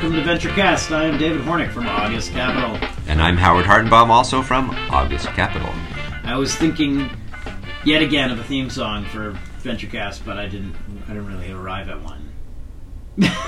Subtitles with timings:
[0.00, 0.96] Welcome to VentureCast.
[0.96, 2.88] I am David Hornik from August Capital.
[3.06, 5.68] And I'm Howard Hartenbaum, also from August Capital.
[6.24, 7.10] I was thinking
[7.84, 10.74] yet again of a theme song for VentureCast, but I didn't.
[11.04, 12.32] I didn't really arrive at one.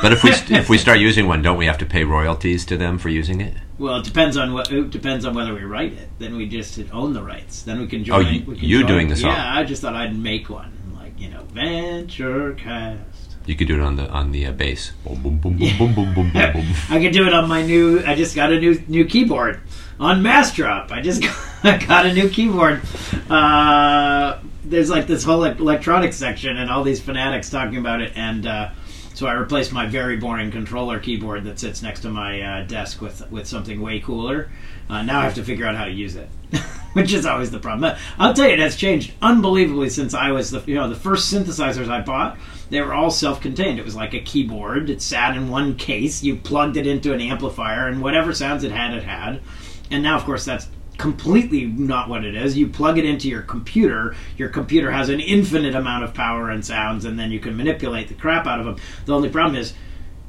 [0.03, 2.77] But if we if we start using one, don't we have to pay royalties to
[2.77, 3.55] them for using it?
[3.79, 4.71] Well, it depends on what.
[4.71, 6.11] It depends on whether we write it.
[6.19, 7.63] Then we just own the rights.
[7.63, 8.27] Then we can oh, join.
[8.27, 9.31] Oh, you- you doing the song.
[9.31, 12.99] Yeah, I just thought I'd make one, like you know, VentureCast.
[13.47, 14.93] You could do it on the on the uh, bass.
[15.05, 16.67] Boom, boom, boom, boom, boom, boom, boom, boom, boom.
[16.91, 18.03] I could do it on my new.
[18.05, 19.61] I just got a new new keyboard
[19.99, 20.91] on Massdrop.
[20.93, 21.23] I just
[21.63, 22.83] got a new keyboard.
[23.29, 28.13] Uh, there's like this whole like, electronics section and all these fanatics talking about it,
[28.15, 28.71] and uh,
[29.15, 33.01] so I replaced my very boring controller keyboard that sits next to my uh, desk
[33.01, 34.51] with with something way cooler.
[34.89, 36.29] Uh, now I have to figure out how to use it,
[36.93, 37.97] which is always the problem.
[38.19, 41.33] I'll tell you, it has changed unbelievably since I was the you know the first
[41.33, 42.39] synthesizers I bought.
[42.73, 43.79] They were all self-contained.
[43.79, 44.89] It was like a keyboard.
[44.89, 46.23] It sat in one case.
[46.23, 49.43] You plugged it into an amplifier, and whatever sounds it had, it had.
[49.91, 52.57] And now, of course, that's completely not what it is.
[52.57, 54.17] You plug it into your computer.
[54.39, 58.09] Your computer has an infinite amount of power and sounds, and then you can manipulate
[58.09, 58.77] the crap out of them.
[59.05, 59.75] The only problem is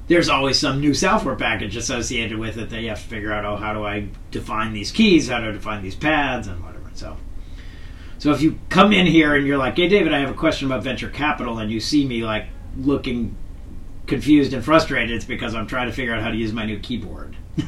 [0.07, 3.45] there's always some new software package associated with it that you have to figure out.
[3.45, 5.29] Oh, how do I define these keys?
[5.29, 6.91] How do I define these pads and whatever?
[6.93, 7.15] So.
[8.17, 10.67] So if you come in here and you're like, "Hey, David, I have a question
[10.67, 12.47] about venture capital," and you see me like
[12.77, 13.35] looking
[14.07, 16.79] confused and frustrated, it's because I'm trying to figure out how to use my new
[16.79, 17.35] keyboard.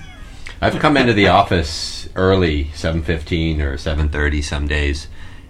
[0.61, 5.07] I've come into the office early, seven fifteen or seven thirty some days,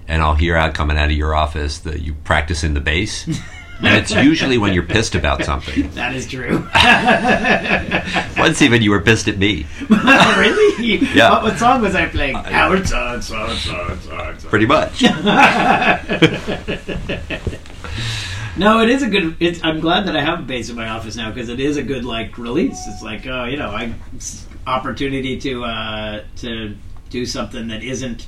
[0.07, 3.27] and I'll hear out coming out of your office that you practice in the bass.
[3.79, 5.89] And it's usually when you're pissed about something.
[5.95, 6.67] That is true.
[8.41, 9.65] Once even you were pissed at me.
[9.89, 10.97] really?
[11.13, 11.31] Yeah.
[11.31, 12.35] What, what song was I playing?
[12.35, 14.49] Howard song, song, song, song, song.
[14.49, 15.03] Pretty much.
[18.57, 19.35] No, it is a good.
[19.39, 21.75] It's, I'm glad that I have a bass in my office now because it is
[21.75, 22.79] a good like release.
[22.87, 23.93] It's like uh, you know, I
[24.65, 26.75] opportunity to uh, to
[27.09, 28.27] do something that isn't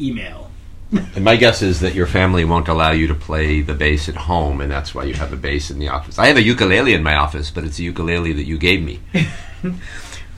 [0.00, 0.49] email.
[0.92, 4.16] And my guess is that your family won't allow you to play the bass at
[4.16, 6.18] home, and that's why you have a bass in the office.
[6.18, 9.00] I have a ukulele in my office, but it's a ukulele that you gave me.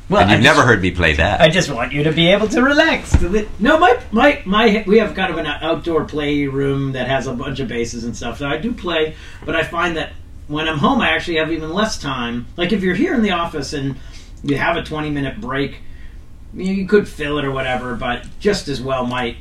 [0.09, 1.41] Well, and you've never heard me play that.
[1.41, 3.19] I just want you to be able to relax.
[3.59, 4.85] No, my my my.
[4.87, 8.15] We have kind of an outdoor play room that has a bunch of basses and
[8.15, 8.39] stuff.
[8.39, 9.15] So I do play,
[9.47, 10.13] but I find that
[10.49, 12.47] when I'm home, I actually have even less time.
[12.59, 13.97] Like if you're here in the office and
[14.43, 15.79] you have a 20 minute break,
[16.53, 19.37] you, you could fill it or whatever, but just as well might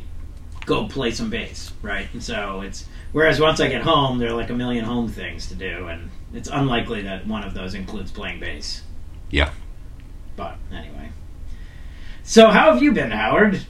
[0.66, 2.08] go play some bass, right?
[2.14, 5.48] And so it's whereas once I get home, there are like a million home things
[5.48, 8.82] to do, and it's unlikely that one of those includes playing bass.
[9.30, 9.52] Yeah.
[10.36, 11.10] But anyway.
[12.24, 13.66] So how have you been, Howard?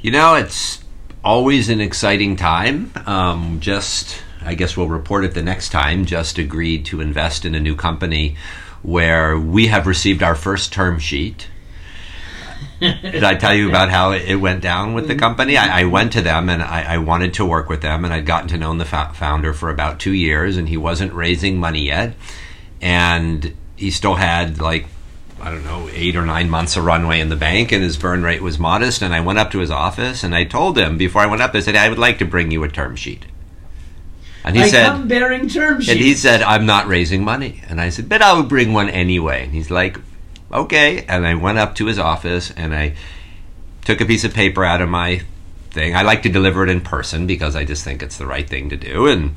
[0.00, 0.84] You know, it's
[1.24, 2.92] always an exciting time.
[3.06, 6.04] Um, just, I guess we'll report it the next time.
[6.04, 8.36] Just agreed to invest in a new company
[8.82, 11.48] where we have received our first term sheet.
[12.80, 15.20] Did I tell you about how it went down with the mm-hmm.
[15.20, 15.56] company?
[15.56, 18.26] I, I went to them and I, I wanted to work with them, and I'd
[18.26, 21.86] gotten to know the fo- founder for about two years, and he wasn't raising money
[21.86, 22.14] yet,
[22.80, 24.86] and he still had like
[25.40, 28.22] I don't know, eight or nine months of runway in the bank, and his burn
[28.22, 29.02] rate was modest.
[29.02, 31.54] And I went up to his office and I told him before I went up,
[31.54, 33.26] I said, I would like to bring you a term sheet.
[34.42, 35.92] And he I said, bearing term sheets.
[35.92, 37.62] and he said, I'm not raising money.
[37.68, 39.44] And I said, but I'll bring one anyway.
[39.44, 39.98] And he's like,
[40.52, 41.04] okay.
[41.06, 42.94] And I went up to his office and I
[43.84, 45.22] took a piece of paper out of my
[45.70, 45.94] thing.
[45.94, 48.70] I like to deliver it in person because I just think it's the right thing
[48.70, 49.06] to do.
[49.06, 49.36] And,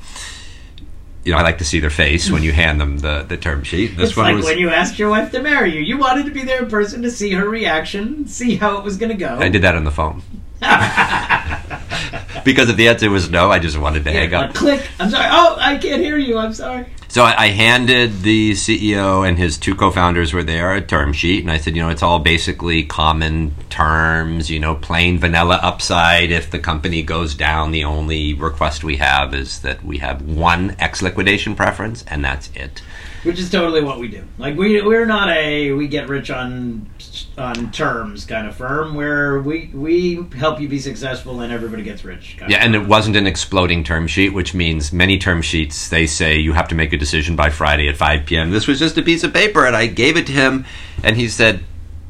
[1.23, 3.63] you know, I like to see their face when you hand them the, the term
[3.63, 3.97] sheet.
[3.97, 4.45] This it's one like was.
[4.45, 5.81] when you asked your wife to marry you.
[5.81, 8.97] You wanted to be there in person to see her reaction, see how it was
[8.97, 9.37] going to go.
[9.37, 10.23] I did that on the phone.
[12.43, 14.53] because if the answer was no, I just wanted to hang up.
[14.53, 14.85] click.
[14.99, 15.27] I'm sorry.
[15.29, 16.37] Oh, I can't hear you.
[16.37, 16.87] I'm sorry.
[17.09, 21.41] So I, I handed the CEO and his two co-founders were there a term sheet,
[21.41, 26.29] and I said, you know, it's all basically common terms, you know, plain vanilla upside.
[26.29, 30.75] If the company goes down, the only request we have is that we have one
[30.77, 32.83] ex liquidation preference, and that's it.
[33.23, 34.23] Which is totally what we do.
[34.37, 36.89] Like we we're not a we get rich on
[37.37, 42.05] on terms kind of firm where we we help you be successful and everybody gets
[42.05, 42.37] rich.
[42.47, 42.83] Yeah, and firm.
[42.83, 46.69] it wasn't an exploding term sheet, which means many term sheets they say you have
[46.69, 48.51] to make a decision by Friday at 5 p.m.
[48.51, 50.65] This was just a piece of paper, and I gave it to him,
[51.03, 51.63] and he said,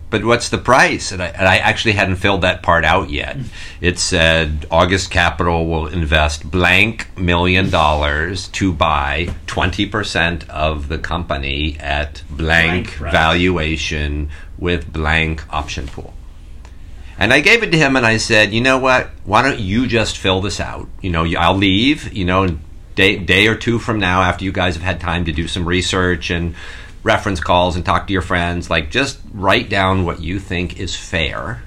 [0.09, 3.37] "But what's the price?" And I, and I actually hadn't filled that part out yet.
[3.37, 3.85] Mm-hmm.
[3.85, 10.97] It said August Capital will invest blank million dollars to buy 20 percent of the
[10.97, 16.13] company at blank, Blank valuation with blank option pool.
[17.19, 19.09] And I gave it to him and I said, you know what?
[19.25, 20.87] Why don't you just fill this out?
[21.01, 22.57] You know, I'll leave, you know,
[22.99, 25.65] day day or two from now, after you guys have had time to do some
[25.65, 26.53] research and
[27.01, 30.97] reference calls and talk to your friends, like just write down what you think is
[30.97, 31.63] fair.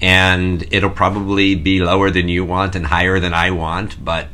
[0.00, 4.26] And it'll probably be lower than you want and higher than I want, but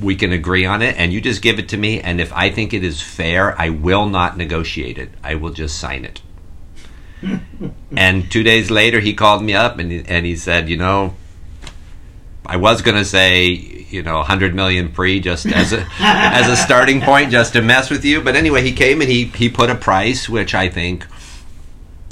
[0.00, 2.50] we can agree on it and you just give it to me and if I
[2.50, 5.10] think it is fair, I will not negotiate it.
[5.22, 6.22] I will just sign it.
[7.94, 11.14] and 2 days later he called me up and and he said, "You know,
[12.46, 16.56] I was going to say, you know, 100 million free just as a as a
[16.56, 19.70] starting point just to mess with you, but anyway, he came and he he put
[19.70, 21.06] a price which I think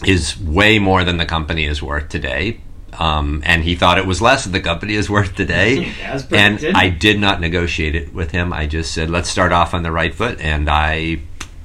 [0.05, 2.61] is way more than the company is worth today.
[2.99, 5.93] Um, and he thought it was less than the company is worth today.
[6.33, 6.65] And.
[6.75, 8.53] I did not negotiate it with him.
[8.53, 10.41] I just said, let's start off on the right foot.
[10.41, 11.21] And I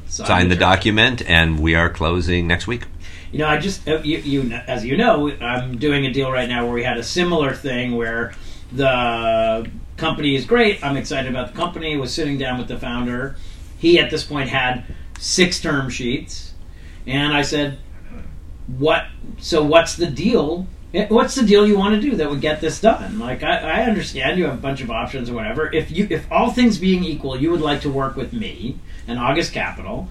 [0.08, 0.60] Sign signed the terms.
[0.60, 2.84] document, and we are closing next week.
[3.32, 6.50] You know, I just uh, you, you as you know, I'm doing a deal right
[6.50, 8.34] now where we had a similar thing where
[8.74, 9.70] the
[10.02, 10.84] company is great.
[10.84, 11.96] I'm excited about the company.
[11.96, 13.36] Was sitting down with the founder.
[13.78, 14.84] He at this point had
[15.20, 16.54] six term sheets,
[17.08, 17.78] and I said,
[18.68, 19.06] "What?
[19.40, 20.68] So what's the deal?
[20.94, 23.20] Eh, What's the deal you want to do that would get this done?
[23.20, 25.72] Like I, I understand you have a bunch of options or whatever.
[25.72, 28.78] If you, if all things being equal, you would like to work with me
[29.08, 30.10] and August Capital,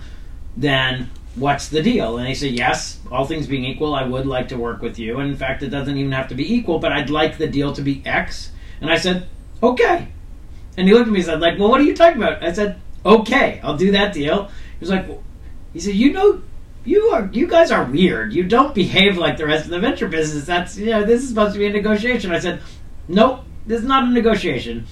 [0.56, 2.16] then what's the deal?
[2.18, 5.20] And he said, yes, all things being equal, I would like to work with you.
[5.20, 7.72] And in fact, it doesn't even have to be equal, but I'd like the deal
[7.74, 8.50] to be X.
[8.80, 9.28] And I said,
[9.62, 10.08] okay.
[10.76, 12.42] And he looked at me and said, like, well, what are you talking about?
[12.42, 14.46] I said, okay, I'll do that deal.
[14.46, 15.06] He was like,
[15.72, 16.42] he said, you know,
[16.84, 18.32] you are, you guys are weird.
[18.32, 20.46] You don't behave like the rest of the venture business.
[20.46, 22.32] That's, you know, this is supposed to be a negotiation.
[22.32, 22.62] I said,
[23.08, 24.86] nope, this is not a negotiation.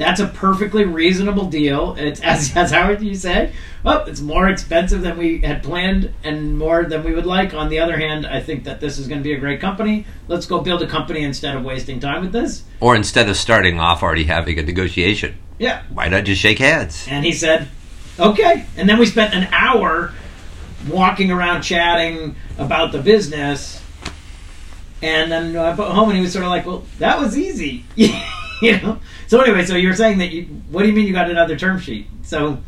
[0.00, 1.94] That's a perfectly reasonable deal.
[1.98, 3.52] It's as as Howard you say.
[3.82, 7.52] Well, it's more expensive than we had planned and more than we would like.
[7.52, 10.06] On the other hand, I think that this is going to be a great company.
[10.26, 12.62] Let's go build a company instead of wasting time with this.
[12.80, 15.82] Or instead of starting off already having a negotiation, Yeah.
[15.90, 17.06] why not just shake hands?
[17.10, 17.68] And he said,
[18.18, 20.14] "Okay." And then we spent an hour
[20.88, 23.82] walking around chatting about the business.
[25.02, 27.84] And then I put home, and he was sort of like, "Well, that was easy,"
[28.62, 28.98] you know.
[29.26, 30.42] So anyway, so you're saying that you?
[30.70, 32.06] What do you mean you got another term sheet?
[32.22, 32.58] So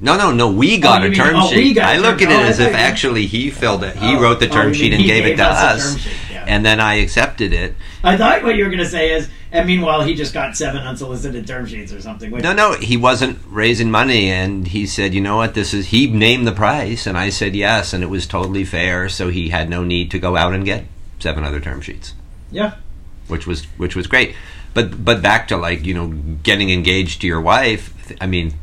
[0.00, 0.50] No, no, no.
[0.50, 1.78] We oh, got you a mean- term oh, sheet.
[1.78, 3.96] a I look at it Oh, as if actually he filled it.
[3.96, 4.20] He Oh.
[4.20, 6.44] wrote the Oh, term sheet and he gave it to us us, yeah.
[6.46, 7.74] and then I accepted it.
[8.02, 10.82] I thought what you were going to say is, and meanwhile, he just got seven
[10.82, 12.30] unsolicited term sheets or something.
[12.32, 15.54] Which, No, no, he wasn't raising money, and he said, "You know what?
[15.54, 19.08] This is." He named the price, and I said yes, and it was totally fair.
[19.08, 20.84] So he had no need to go out and get
[21.20, 22.12] seven other term sheets,
[22.50, 22.72] Yeah.
[23.28, 24.34] which was which was great.
[24.74, 26.08] But but back to like you know
[26.42, 28.12] getting engaged to your wife.
[28.20, 28.54] I mean,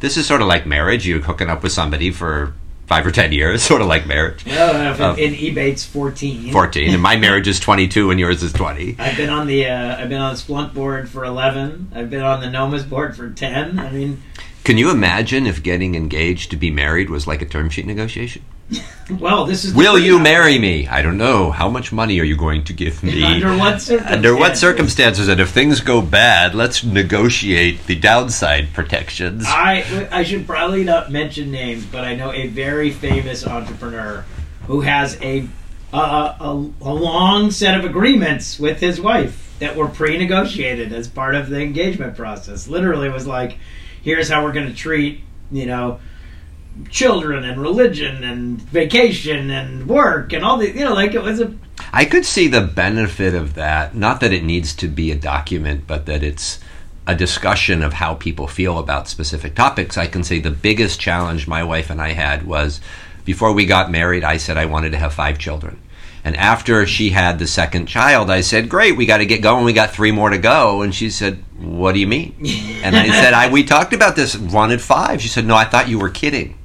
[0.00, 1.06] this is sort of like marriage.
[1.06, 2.52] You're hooking up with somebody for
[2.86, 4.44] five or ten years, sort of like marriage.
[4.44, 6.52] Well, if Um, in Ebates, fourteen.
[6.52, 8.96] Fourteen, and my marriage is twenty-two, and yours is twenty.
[8.98, 11.90] I've been on the uh, I've been on the Splunk board for eleven.
[11.94, 13.78] I've been on the Nomis board for ten.
[13.78, 14.22] I mean,
[14.64, 18.44] Can you imagine if getting engaged to be married was like a term sheet negotiation?
[19.18, 19.72] well, this is.
[19.72, 20.86] the Will you marry me?
[20.86, 21.50] I don't know.
[21.50, 23.22] How much money are you going to give me?
[23.24, 24.16] Under what circumstances?
[24.16, 25.28] Under what circumstances?
[25.28, 29.44] And if things go bad, let's negotiate the downside protections.
[29.46, 34.24] I I should probably not mention names, but I know a very famous entrepreneur
[34.66, 35.48] who has a
[35.92, 41.34] a, a, a long set of agreements with his wife that were pre-negotiated as part
[41.34, 42.68] of the engagement process.
[42.68, 43.58] Literally, was like,
[44.02, 46.00] here's how we're going to treat you know
[46.88, 51.40] children and religion and vacation and work and all the you know like it was
[51.40, 51.54] a
[51.92, 53.94] I could see the benefit of that.
[53.94, 56.60] Not that it needs to be a document, but that it's
[57.06, 59.98] a discussion of how people feel about specific topics.
[59.98, 62.80] I can say the biggest challenge my wife and I had was
[63.24, 65.80] before we got married, I said I wanted to have five children.
[66.22, 69.64] And after she had the second child, I said, "Great, we got to get going.
[69.64, 72.34] We got three more to go." And she said, "What do you mean?"
[72.82, 74.36] And I said, "I we talked about this.
[74.36, 75.20] Wanted five.
[75.22, 76.58] She said, "No, I thought you were kidding."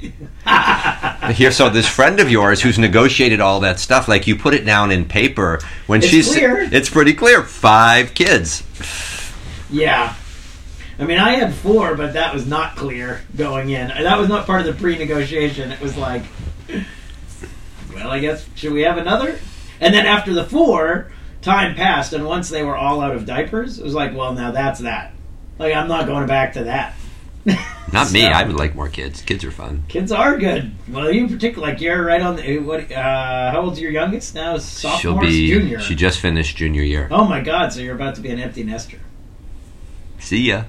[1.33, 4.65] Here, so this friend of yours who's negotiated all that stuff, like you put it
[4.65, 6.67] down in paper when It's she's clear.
[6.71, 7.41] it's pretty clear.
[7.43, 8.61] Five kids.
[9.71, 10.13] Yeah.
[10.99, 13.87] I mean, I had four, but that was not clear going in.
[13.87, 15.71] That was not part of the pre-negotiation.
[15.71, 16.23] It was like,
[17.95, 19.39] well, I guess should we have another?
[19.79, 21.11] And then after the four,
[21.41, 24.51] time passed, and once they were all out of diapers, it was like, well, now
[24.51, 25.13] that's that.
[25.57, 26.95] Like, I'm not going back to that.
[27.93, 28.25] Not me.
[28.25, 29.21] I would like more kids.
[29.21, 29.83] Kids are fun.
[29.87, 30.71] Kids are good.
[30.89, 32.57] Well, you in particular, like you're right on the.
[32.57, 32.91] What?
[32.91, 34.57] Uh, how old's your youngest now?
[34.57, 35.47] Sophomore, She'll be.
[35.47, 35.79] junior.
[35.79, 37.07] She just finished junior year.
[37.11, 37.71] oh my God!
[37.71, 38.97] So you're about to be an empty nester.
[40.19, 40.63] See ya.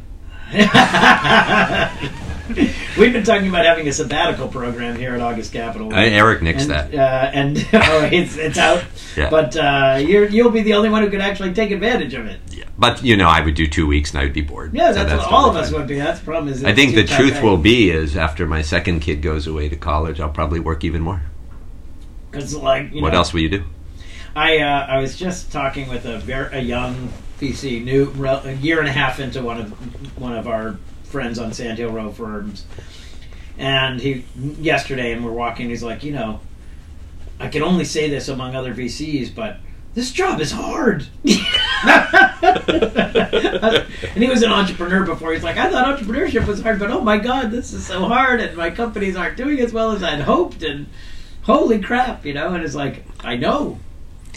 [2.97, 5.93] We've been talking about having a sabbatical program here at August Capital.
[5.93, 6.95] Uh, Eric nixed and, that.
[6.95, 8.85] Uh, and oh, it's it's out.
[9.17, 9.29] Yeah.
[9.29, 12.39] But uh, you're, you'll be the only one who could actually take advantage of it.
[12.53, 12.65] Yeah.
[12.79, 14.73] But you know, I would do two weeks and I would be bored.
[14.73, 15.97] Yeah, So that's, what all of us would be.
[15.97, 16.53] That's the problem.
[16.53, 19.77] Is I think the truth will be is after my second kid goes away to
[19.77, 21.23] college, I'll probably work even more.
[22.31, 23.65] 'Cause, like you what know, else will you do?
[24.37, 28.79] I uh, I was just talking with a very a young VC, new a year
[28.79, 32.65] and a half into one of one of our friends on Sand Hill Road firms,
[33.59, 35.69] and he yesterday, and we're walking.
[35.69, 36.41] He's like, you know,
[37.39, 39.59] I can only say this among other VCs, but
[39.95, 41.07] this job is hard.
[41.25, 41.35] and
[44.23, 45.33] he was an entrepreneur before.
[45.33, 48.41] He's like, I thought entrepreneurship was hard, but oh my god, this is so hard,
[48.41, 50.87] and my companies aren't doing as well as I'd hoped, and
[51.43, 52.55] holy crap, you know.
[52.55, 53.79] And it's like, I know.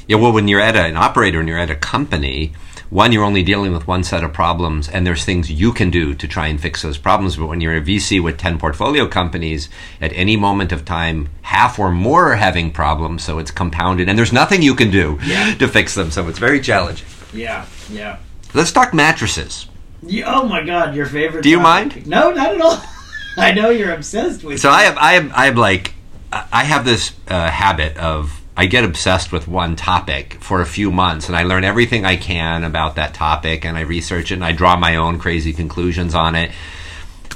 [0.08, 2.54] Yeah, well, when you're at an operator and you're at a company,
[2.90, 6.14] one, you're only dealing with one set of problems, and there's things you can do
[6.16, 7.38] to try and fix those problems.
[7.38, 9.70] But when you're a VC with 10 portfolio companies,
[10.02, 14.18] at any moment of time, half or more are having problems, so it's compounded, and
[14.18, 15.54] there's nothing you can do Yeah.
[15.56, 17.08] to fix them, so it's very challenging.
[17.34, 18.18] Yeah, yeah.
[18.56, 19.68] Let's talk mattresses.
[20.02, 21.44] You, oh my god, your favorite.
[21.44, 21.96] Do you topic.
[21.96, 22.08] mind?
[22.08, 22.82] No, not at all.
[23.38, 24.60] I know you're obsessed with.
[24.60, 25.94] So I have, I have, I have like,
[26.32, 30.92] I have this uh, habit of I get obsessed with one topic for a few
[30.92, 34.44] months, and I learn everything I can about that topic, and I research it, and
[34.44, 36.52] I draw my own crazy conclusions on it.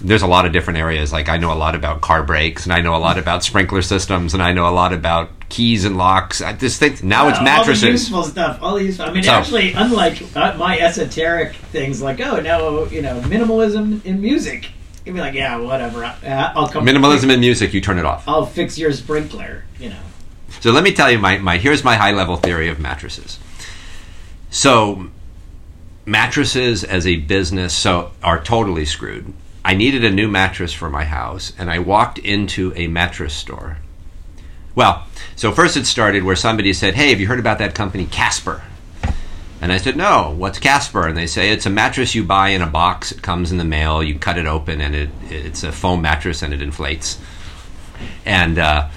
[0.02, 1.14] There's a lot of different areas.
[1.14, 3.82] Like I know a lot about car brakes, and I know a lot about sprinkler
[3.82, 6.42] systems, and I know a lot about keys and locks.
[6.42, 7.84] I just think now it's mattresses.
[7.84, 8.60] All the useful stuff.
[8.62, 9.06] All the useful.
[9.06, 14.04] I mean, So- actually, unlike uh, my esoteric things, like oh, now you know, minimalism
[14.06, 14.72] in music.
[15.06, 16.04] You'd be like, yeah, whatever.
[16.04, 16.86] I'll come.
[16.86, 18.28] Minimalism in music, you turn it off.
[18.28, 19.64] I'll fix your sprinkler.
[19.80, 20.00] You know.
[20.60, 23.40] So let me tell you my, my here's my high level theory of mattresses.
[24.50, 25.10] So
[26.06, 29.34] mattresses as a business so are totally screwed.
[29.66, 33.78] I needed a new mattress for my house and I walked into a mattress store.
[34.76, 35.06] Well,
[35.36, 38.64] so first it started where somebody said, "Hey, have you heard about that company Casper?"
[39.62, 42.62] And I said, "No, what's Casper?" And they say it's a mattress you buy in
[42.62, 43.12] a box.
[43.12, 44.04] It comes in the mail.
[44.04, 47.20] You cut it open, and it it's a foam mattress, and it inflates.
[48.26, 48.90] And uh,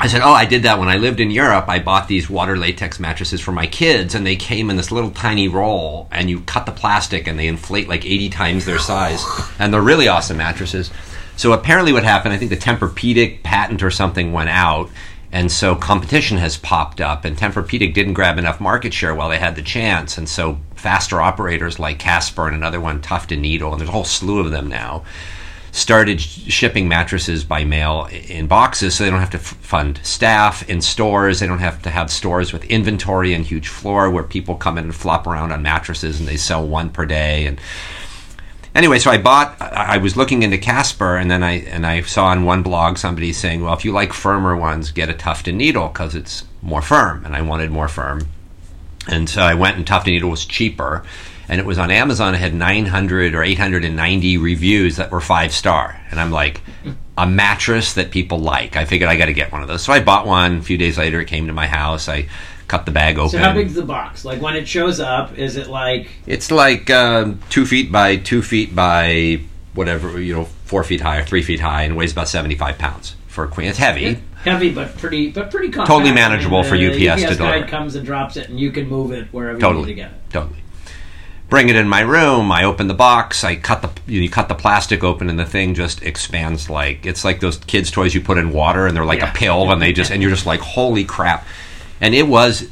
[0.00, 1.68] I said, "Oh, I did that when I lived in Europe.
[1.68, 5.10] I bought these water latex mattresses for my kids, and they came in this little
[5.10, 9.24] tiny roll, and you cut the plastic, and they inflate like 80 times their size,
[9.58, 10.92] and they're really awesome mattresses."
[11.36, 12.32] So apparently, what happened?
[12.32, 14.88] I think the Tempur-Pedic patent or something went out,
[15.32, 19.38] and so competition has popped up, and Tempur-Pedic didn't grab enough market share while they
[19.38, 23.72] had the chance, and so faster operators like Casper and another one, Tuft and Needle,
[23.72, 25.02] and there's a whole slew of them now
[25.78, 30.68] started shipping mattresses by mail in boxes so they don't have to f- fund staff
[30.68, 31.40] in stores.
[31.40, 34.84] They don't have to have stores with inventory and huge floor where people come in
[34.84, 37.46] and flop around on mattresses and they sell one per day.
[37.46, 37.60] And
[38.74, 39.60] anyway, so I bought.
[39.60, 43.32] I, was looking into Casper, and then I and I saw on one blog somebody
[43.32, 46.82] saying, "Well, if you like firmer ones, get a Tuft and Needle because it's more
[46.82, 48.28] firm." And I wanted more firm,
[49.08, 51.04] and so I went and Tuft and Needle was cheaper.
[51.48, 52.34] And it was on Amazon.
[52.34, 55.98] It had 900 or 890 reviews that were five star.
[56.10, 56.60] And I'm like,
[57.16, 58.76] a mattress that people like.
[58.76, 59.82] I figured I got to get one of those.
[59.82, 60.58] So I bought one.
[60.58, 62.08] A few days later, it came to my house.
[62.08, 62.28] I
[62.68, 63.30] cut the bag open.
[63.30, 64.24] So how big's the box?
[64.24, 68.42] Like when it shows up, is it like It's like um, two feet by two
[68.42, 69.40] feet by
[69.74, 73.16] whatever, you know, four feet high or three feet high, and weighs about 75 pounds
[73.26, 73.68] for a queen.
[73.68, 74.22] It's heavy.
[74.44, 75.88] heavy but pretty but pretty compact?
[75.88, 78.88] Totally manageable for the UPS to UPS guy comes and drops it, and you can
[78.88, 79.86] move it wherever you Totally.
[79.86, 80.30] need to get it.
[80.30, 80.62] Totally.
[81.48, 82.52] Bring it in my room.
[82.52, 83.42] I open the box.
[83.42, 87.24] I cut the you, cut the plastic open, and the thing just expands like it's
[87.24, 89.30] like those kids' toys you put in water, and they're like Yeah.
[89.30, 91.46] a pill, and they just and you're just like holy crap.
[92.02, 92.68] And it was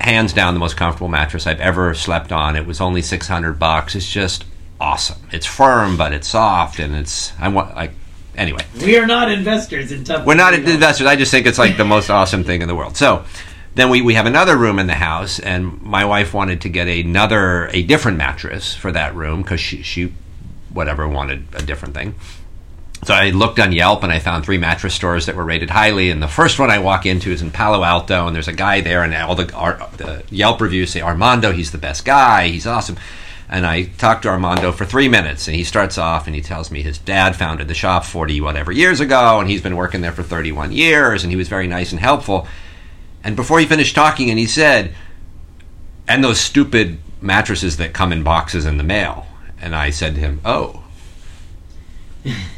[0.00, 2.56] hands down the most comfortable mattress I've ever slept on.
[2.56, 3.94] It was only six hundred bucks.
[3.94, 4.44] It's just
[4.80, 5.18] awesome.
[5.30, 7.92] It's firm, but it's soft, and it's I want like
[8.36, 8.64] anyway.
[8.82, 10.26] We are not investors in Tuft.
[10.26, 11.06] We're not investors.
[11.06, 12.96] I just think it's like the most awesome thing in the world.
[12.96, 13.24] So
[13.74, 16.86] then we, we have another room in the house, and my wife wanted to get
[16.86, 20.12] another, a different mattress for that room because she, she,
[20.72, 22.14] whatever, wanted a different thing.
[23.04, 26.10] So I looked on Yelp and I found three mattress stores that were rated highly.
[26.10, 28.80] And the first one I walk into is in Palo Alto, and there's a guy
[28.80, 32.66] there, and all the, our, the Yelp reviews say Armando, he's the best guy, he's
[32.66, 32.96] awesome.
[33.48, 36.70] And I talked to Armando for three minutes, and he starts off and he tells
[36.70, 40.12] me his dad founded the shop 40 whatever years ago, and he's been working there
[40.12, 42.48] for 31 years, and he was very nice and helpful.
[43.24, 44.94] And before he finished talking, and he said,
[46.06, 49.26] and those stupid mattresses that come in boxes in the mail.
[49.60, 50.82] And I said to him, Oh.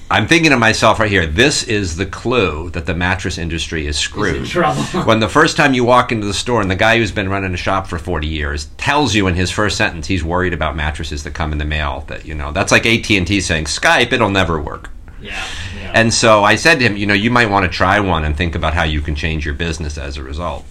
[0.09, 3.99] I'm thinking to myself right here, this is the clue that the mattress industry is
[3.99, 4.47] screwed.
[5.05, 7.53] when the first time you walk into the store and the guy who's been running
[7.53, 11.25] a shop for 40 years tells you in his first sentence he's worried about mattresses
[11.25, 14.61] that come in the mail that you know that's like AT&T saying Skype it'll never
[14.61, 14.91] work.
[15.21, 15.45] Yeah.
[15.87, 15.93] Yeah.
[15.95, 18.37] And so I said to him, you know, you might want to try one and
[18.37, 20.65] think about how you can change your business as a result.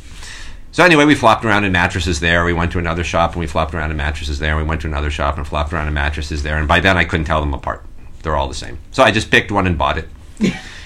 [0.71, 2.43] So anyway, we flopped around in mattresses there.
[2.43, 4.57] We went to another shop and we flopped around in mattresses there.
[4.57, 6.57] We went to another shop and flopped around in mattresses there.
[6.57, 7.85] And by then I couldn't tell them apart.
[8.23, 8.79] They're all the same.
[8.91, 10.09] So I just picked one and bought it.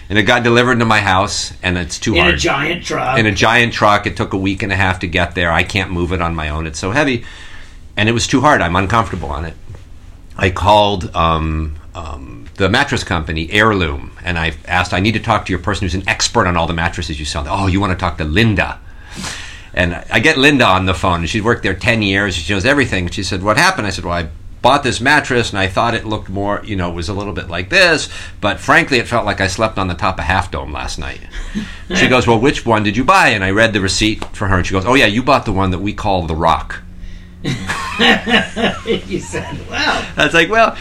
[0.09, 2.83] and it got delivered to my house and it's too in hard In a giant
[2.86, 3.17] truck.
[3.17, 4.05] in a giant truck.
[4.05, 5.51] It took a week and a half to get there.
[5.51, 6.67] I can't move it on my own.
[6.67, 7.24] It's so heavy,
[7.98, 8.62] and it was too hard.
[8.62, 9.55] I'm uncomfortable on it.
[10.38, 14.94] I called um, um, the mattress company, Heirloom, and I asked.
[14.94, 17.25] I need to talk to your person who's an expert on all the mattresses you
[17.25, 17.46] sell.
[17.48, 18.79] Oh, you want to talk to Linda?
[19.74, 22.36] And I get Linda on the phone, and she's worked there ten years.
[22.36, 23.10] She knows everything.
[23.10, 24.29] She said, "What happened?" I said, "Well, I."
[24.62, 27.32] Bought this mattress and I thought it looked more, you know, it was a little
[27.32, 28.10] bit like this,
[28.41, 31.22] but frankly, it felt like I slept on the top of Half Dome last night.
[31.96, 33.29] She goes, Well, which one did you buy?
[33.29, 35.53] And I read the receipt for her, and she goes, Oh, yeah, you bought the
[35.53, 36.82] one that we call The Rock.
[37.41, 40.75] you said, "Wow, I was like, Well,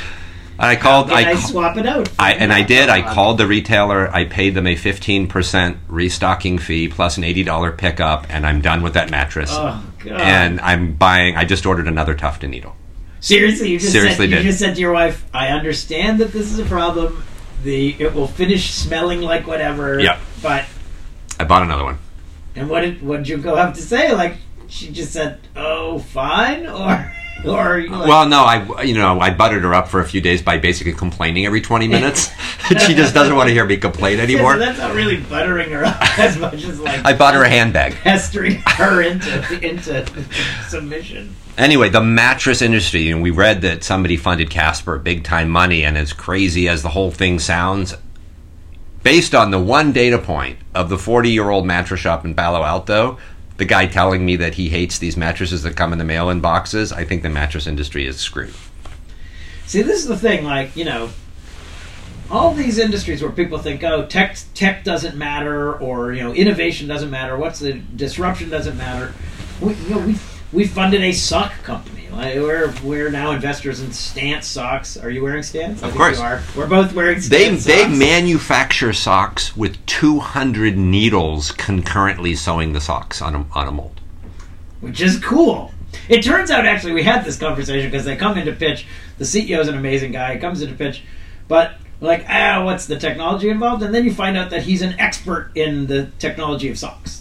[0.66, 2.88] I called, I, I, swap it out?" I and I did.
[2.88, 4.08] I called the retailer.
[4.12, 8.94] I paid them a 15% restocking fee plus an $80 pickup, and I'm done with
[8.94, 9.50] that mattress.
[9.52, 10.20] Oh god!
[10.20, 12.74] And I'm buying, I just ordered another Tuft and Needle.
[13.20, 16.50] seriously, you just Seriously said, you just said to your wife, "I understand that this
[16.52, 17.22] is a problem.
[17.62, 20.18] The it will finish smelling like whatever." Yep.
[20.42, 20.64] But
[21.38, 21.98] I bought another one.
[22.56, 24.12] and what did what did you go have to say?
[24.12, 24.36] Like
[24.66, 27.12] she just said, "Oh, fine," or
[27.45, 30.42] or like, Well, no, I you know I buttered her up for a few days
[30.42, 32.30] by basically complaining every 20 minutes.
[32.68, 34.57] she just doesn't want to hear me complain anymore.
[34.59, 37.42] Yeah, so that's not really buttering her up as much as like I bought her
[37.42, 37.95] a handbag.
[37.95, 40.07] pestering her into into
[40.68, 41.35] submission.
[41.57, 45.99] Anyway, the mattress industry, and we read that somebody funded Casper big time money, and
[45.99, 47.95] as crazy as the whole thing sounds,
[49.02, 52.62] based on the one data point of the 40 year old mattress shop in Palo
[52.62, 53.18] Alto,
[53.58, 56.40] the guy telling me that he hates these mattresses that come in the mail in
[56.40, 58.54] boxes, I think the mattress industry is screwed.
[59.66, 60.44] See, this is the thing.
[60.44, 61.10] Like you know,
[62.30, 66.88] all these industries where people think, "Oh, tech tech doesn't matter," or you know, innovation
[66.88, 67.36] doesn't matter.
[67.36, 69.12] What's the disruption doesn't matter.
[69.61, 70.16] We, you know, we
[70.52, 71.97] we funded a sock company.
[72.18, 74.96] Like we're we're now investors in Stance socks.
[74.96, 75.85] Are you wearing Stance?
[75.85, 76.18] I Of think course.
[76.18, 76.42] you are.
[76.57, 77.96] We're both wearing They, Stance they socks.
[77.96, 84.00] manufacture socks with 200 needles concurrently sewing the socks on a, on a mold.
[84.81, 85.72] which is cool.
[86.09, 88.85] It turns out actually we had this conversation because they come into pitch.
[89.18, 90.35] The CEO is an amazing guy.
[90.35, 91.04] He comes into pitch,
[91.46, 93.85] but like, ah, what's the technology involved?
[93.85, 97.17] And then you find out that he's an expert in the technology of socks.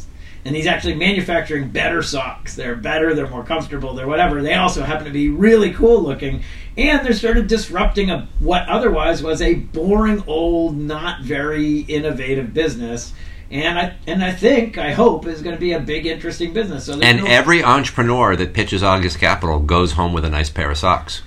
[0.48, 2.56] And he's actually manufacturing better socks.
[2.56, 4.42] They're better, they're more comfortable, they're whatever.
[4.42, 6.42] They also happen to be really cool looking.
[6.78, 12.54] And they're sort of disrupting a, what otherwise was a boring, old, not very innovative
[12.54, 13.12] business.
[13.52, 16.86] And I and I think, I hope, is going to be a big, interesting business.
[16.86, 20.72] So And no- every entrepreneur that pitches August Capital goes home with a nice pair
[20.72, 21.24] of socks.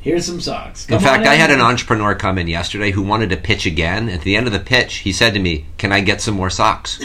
[0.00, 0.88] Here's some socks.
[0.88, 4.08] In fact, on I had an entrepreneur come in yesterday who wanted to pitch again.
[4.08, 6.50] At the end of the pitch, he said to me, Can I get some more
[6.50, 7.00] socks?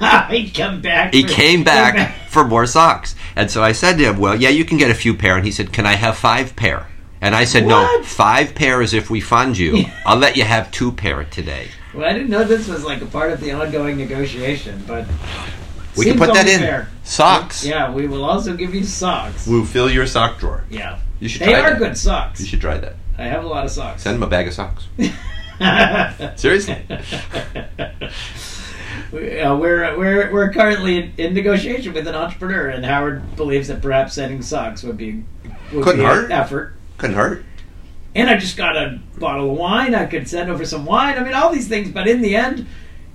[0.54, 1.12] Come back.
[1.14, 3.14] He for- came back for more socks.
[3.36, 5.36] And so I said to him, Well, yeah, you can get a few pair.
[5.36, 6.86] And he said, Can I have five pair?
[7.20, 9.84] And I said, No, five pair is if we fund you.
[10.06, 11.68] I'll let you have two pair today.
[11.94, 15.06] Well, I didn't know this was like a part of the ongoing negotiation, but
[15.96, 16.60] We can put that in.
[16.60, 16.88] fair.
[17.04, 17.64] Socks.
[17.64, 19.46] Yeah, we will also give you socks.
[19.46, 20.64] We'll fill your sock drawer.
[20.70, 21.78] Yeah, You should they are that.
[21.78, 22.40] good socks.
[22.40, 22.94] You should try that.
[23.18, 24.02] I have a lot of socks.
[24.04, 24.86] Send him a bag of socks.
[26.40, 26.78] Seriously.
[29.12, 33.82] Uh, we're we're we're currently in, in negotiation with an entrepreneur, and Howard believes that
[33.82, 35.24] perhaps sending socks would be
[35.72, 36.24] would Couldn't be hurt.
[36.26, 36.74] an effort.
[36.98, 37.44] Couldn't hurt.
[38.14, 39.94] And I just got a bottle of wine.
[39.94, 41.16] I could send over some wine.
[41.16, 41.90] I mean, all these things.
[41.90, 42.66] But in the end,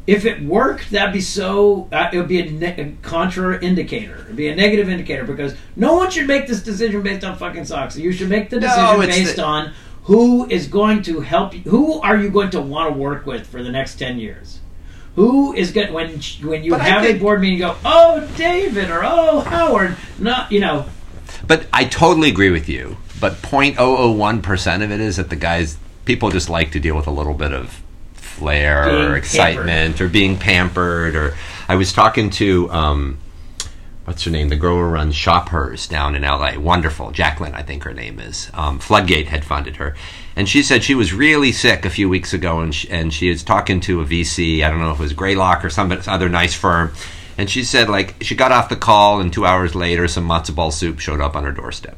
[0.08, 1.90] if it worked, that'd be so.
[1.92, 4.20] Uh, it would be a, ne- a contra indicator.
[4.26, 7.66] It'd be a negative indicator because no one should make this decision based on fucking
[7.66, 7.98] socks.
[7.98, 11.62] You should make the decision it's based the- on who is going to help you.
[11.62, 14.60] Who are you going to want to work with for the next ten years?
[15.15, 17.60] Who is going when when you But I have a board meeting?
[17.60, 19.95] You go, oh David or oh Howard.
[20.19, 20.86] Not you know.
[21.47, 22.97] But I totally agree with you.
[23.19, 27.12] But 0.001% of it is that the guys, people just like to deal with a
[27.12, 27.82] little bit of
[28.13, 31.15] flair Being or excitement or being pampered.
[31.15, 31.36] Or
[31.67, 33.17] I was talking to, um,
[34.04, 34.49] what's her name?
[34.49, 36.60] The girl who runs Shop Hers down in LA.
[36.60, 37.12] Wonderful.
[37.12, 38.49] Jacqueline, I think her name is.
[38.54, 39.95] Um, Floodgate had funded her.
[40.36, 43.30] And she said she was really sick a few weeks ago and she, and she
[43.30, 44.63] was talking to a VC.
[44.63, 46.91] I don't know if it was Greylock or some other nice firm.
[47.38, 50.54] And she said, like, she got off the call and two hours later, some matzo
[50.54, 51.98] ball soup showed up on her doorstep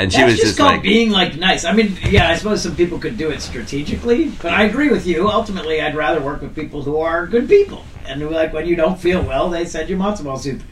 [0.00, 1.66] and she That's was just just like, being like nice.
[1.66, 5.06] I mean, yeah, I suppose some people could do it strategically, but I agree with
[5.06, 5.28] you.
[5.28, 8.76] Ultimately, I'd rather work with people who are good people, and who, like when you
[8.76, 10.62] don't feel well, they send you matzo ball soup.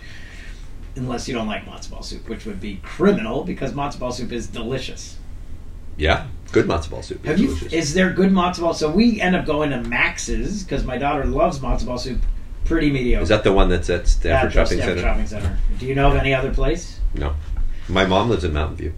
[0.96, 4.32] Unless you don't like matzo ball soup, which would be criminal because matzo ball soup
[4.32, 5.18] is delicious.
[5.98, 7.24] yeah, good matzo ball soup.
[7.24, 7.48] Have you?
[7.48, 7.72] Delicious.
[7.72, 8.74] Is there good matzo ball?
[8.74, 12.20] So we end up going to Max's because my daughter loves matzo ball soup.
[12.64, 13.22] Pretty mediocre.
[13.22, 15.00] Is that the one that's at Stanford Shopping Stanford Center?
[15.00, 15.58] Shopping Center.
[15.78, 17.00] Do you know of any other place?
[17.14, 17.34] No.
[17.88, 18.92] My mom lives in Mountain View.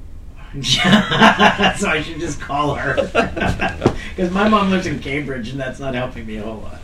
[0.63, 2.95] so I should just call her
[4.17, 6.81] because my mom lives in Cambridge, and that's not helping me a whole lot.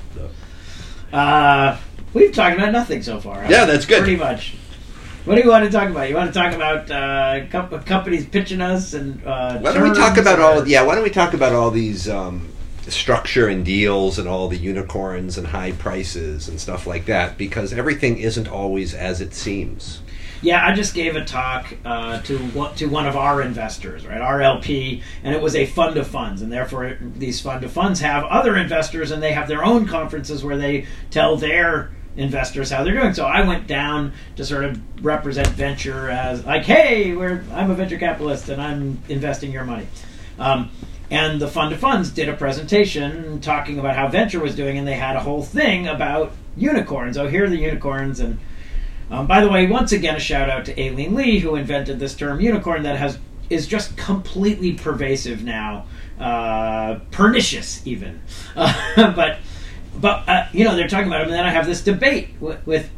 [1.13, 1.77] Uh,
[2.15, 3.45] we've talked about nothing so far.
[3.51, 4.03] Yeah, that's good.
[4.03, 4.55] Pretty much.
[5.27, 6.09] What do you want to talk about?
[6.09, 9.95] You want to talk about uh, com- companies pitching us and uh, Why don't we
[9.95, 10.69] talk about or- all?
[10.69, 12.49] Yeah, why don't we talk about all these um,
[12.87, 17.37] structure and deals and all the unicorns and high prices and stuff like that?
[17.37, 20.01] Because everything isn't always as it seems.
[20.43, 24.21] Yeah, I just gave a talk uh, to one- to one of our investors, right,
[24.21, 27.99] our LP, and it was a fund of funds, and therefore these fund of funds
[27.99, 32.83] have other investors, and they have their own conferences where they tell their investors how
[32.83, 33.15] they're doing.
[33.15, 37.75] So I went down to sort of represent venture as like, hey, we're I'm a
[37.75, 39.87] venture capitalist, and I'm investing your money.
[40.39, 40.71] Um,
[41.11, 44.87] and the fund of funds did a presentation talking about how venture was doing, and
[44.87, 47.17] they had a whole thing about unicorns.
[47.17, 48.39] Oh, here are the unicorns, and
[49.11, 52.15] um, by the way, once again, a shout out to Aileen Lee, who invented this
[52.15, 55.87] term unicorn that has is just completely pervasive now,
[56.19, 58.21] uh, pernicious even.
[58.57, 59.39] Uh, but
[60.01, 62.65] but uh, you know they're talking about it, and then I have this debate with,
[62.67, 62.91] with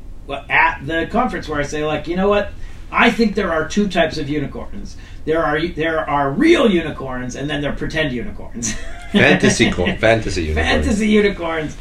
[0.48, 2.52] at the conference where I say like, you know what?
[2.90, 4.96] I think there are two types of unicorns.
[5.24, 8.74] There are there are real unicorns, and then there are pretend unicorns.
[9.12, 10.66] Fantasy corn, fantasy unicorn.
[10.66, 11.76] Fantasy unicorns.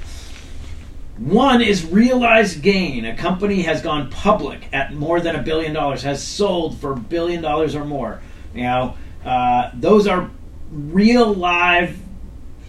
[1.17, 3.06] One is realized gain.
[3.06, 6.95] A company has gone public at more than a billion dollars, has sold for a
[6.95, 8.21] billion dollars or more.
[8.53, 10.30] You know, uh, those are
[10.71, 11.97] real, live,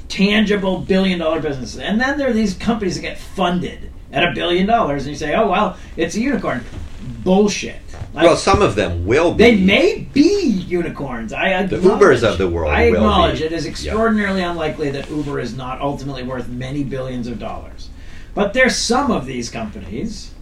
[0.09, 1.79] tangible billion dollar businesses.
[1.81, 5.16] And then there are these companies that get funded at a billion dollars, and you
[5.18, 6.64] say, oh, well, it's a unicorn.
[7.23, 7.77] Bullshit.
[8.14, 9.44] Like, Well, some of them will be.
[9.44, 11.33] they may be unicorns.
[11.33, 13.71] I The Ubers of the world I will acknowledge it is Yeah.
[13.71, 17.90] extraordinarily unlikely that Uber is not ultimately worth many billions of dollars.
[18.35, 20.33] But there's some of these companies.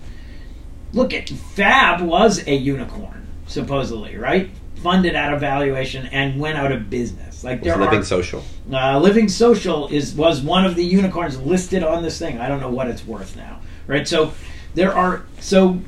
[0.92, 4.50] Look at Fab was a unicorn supposedly, right?
[4.82, 7.35] Funded at a valuation and went out of business.
[7.46, 8.42] Like there living are social.
[8.72, 12.38] uh, Living Social is was one of the unicorns listed on this thing.
[12.38, 14.06] I don't know what it's worth now, right?
[14.06, 14.32] So
[14.74, 15.80] there are so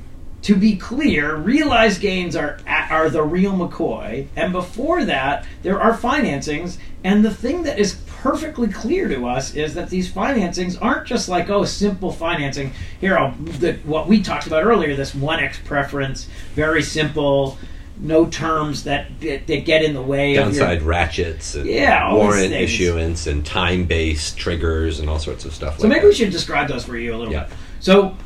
[0.43, 5.97] to be clear, realized gains are are the real McCoy, and before that there are
[5.97, 6.79] financings.
[7.03, 11.29] And the thing that is perfectly clear to us is that these financings aren't just
[11.29, 12.73] like oh simple financing.
[13.01, 17.59] Here, I'll, the, what we talked about earlier, this one x preference, very simple.
[18.01, 22.13] No terms that that that get in the way of your Downside ratchets and Yeah,
[22.15, 25.79] warrant issuance and time based triggers and all sorts of stuff.
[25.79, 26.07] So like maybe that.
[26.09, 27.45] we should describe those for you a little Yeah.
[27.45, 27.53] bit.
[27.81, 28.17] So,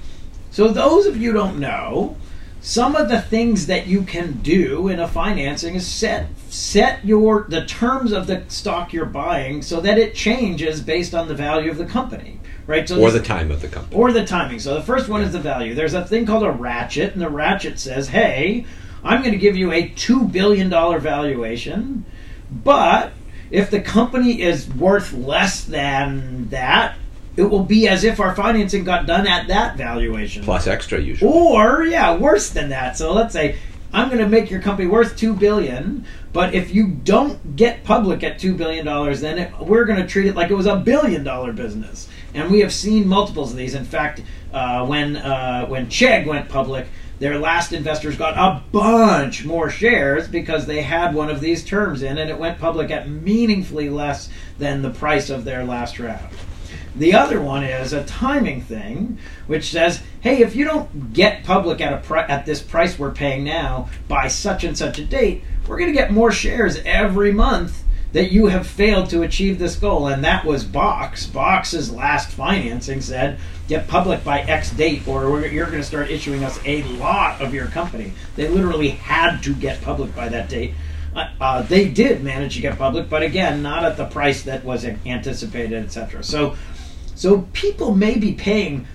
[0.51, 2.17] so those of you don't know,
[2.61, 7.47] some of the things that you can do in a financing is set set your
[7.49, 11.71] the terms of the stock you're buying so that it changes based on the value
[11.71, 12.87] of the company, right?
[12.87, 13.97] So or the time of the company.
[13.97, 14.59] or the timing.
[14.59, 15.75] So the first one is the value.
[15.75, 18.67] There's a thing called a ratchet, and the ratchet says, "Hey,
[19.05, 22.05] I'm going to give you a two billion dollar valuation,
[22.51, 23.13] but
[23.51, 26.97] if the company is worth less than that,
[27.37, 31.33] it will be as if our financing got done at that valuation." Plus extra usually.
[31.33, 32.97] Or yeah, worse than that.
[32.97, 33.57] So let's say
[33.93, 38.23] I'm going to make your company worth two billion, but if you don't get public
[38.23, 40.77] at two billion dollars, then it, we're going to treat it like it was a
[40.77, 42.09] billion dollar business.
[42.33, 43.75] And we have seen multiples of these.
[43.75, 44.23] In fact,
[44.55, 46.87] uh, when uh, when Chegg went public,
[47.23, 52.03] their last investors got a bunch more shares because they had one of these terms
[52.03, 56.35] in, and it went public at meaningfully less than the price of their last round.
[56.97, 61.81] The other one is a timing thing, which says, "Hey, if you don't get public
[61.81, 65.79] at a at this price we're paying now by such and such a date, we're
[65.79, 70.09] going to get more shares every month that you have failed to achieve this goal."
[70.09, 71.27] And that was Box.
[71.27, 73.39] Box's last financing said,
[73.73, 77.41] "Get public by X date, or we're, you're going to start issuing us a lot
[77.41, 80.75] of your company." They literally had to get public by that date.
[81.17, 84.63] Uh, uh, they did manage to get public, but again, not at the price that
[84.65, 86.23] was anticipated, etc.
[86.23, 86.57] So,
[87.15, 88.87] so people may be paying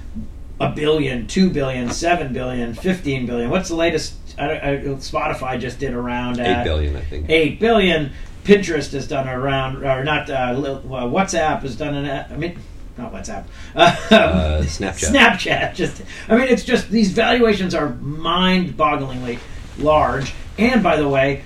[0.59, 3.49] a billion, two billion, seven billion, fifteen billion.
[3.49, 4.13] What's the latest?
[4.37, 7.29] I, I, Spotify just did around Eight billion, I think.
[7.29, 8.11] eight billion.
[8.43, 10.29] Pinterest has done around, or not?
[10.29, 10.53] Uh,
[10.85, 12.31] well, WhatsApp has done an.
[12.31, 12.57] I mean,
[12.97, 13.45] not WhatsApp.
[13.75, 15.12] Uh, Snapchat.
[15.12, 15.75] Snapchat.
[15.75, 19.39] Just, I mean, it's just these valuations are mind-bogglingly
[19.77, 20.33] large.
[20.57, 21.43] And by the way,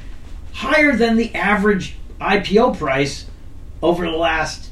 [0.53, 3.25] higher than the average IPO price
[3.81, 4.71] over the last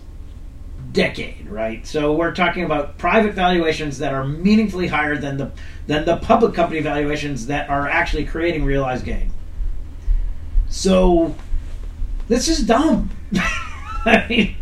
[0.91, 1.85] decade, right?
[1.85, 5.51] So we're talking about private valuations that are meaningfully higher than the
[5.87, 9.31] than the public company valuations that are actually creating realized gain.
[10.69, 11.35] So
[12.27, 13.09] this is dumb.
[14.05, 14.55] I mean,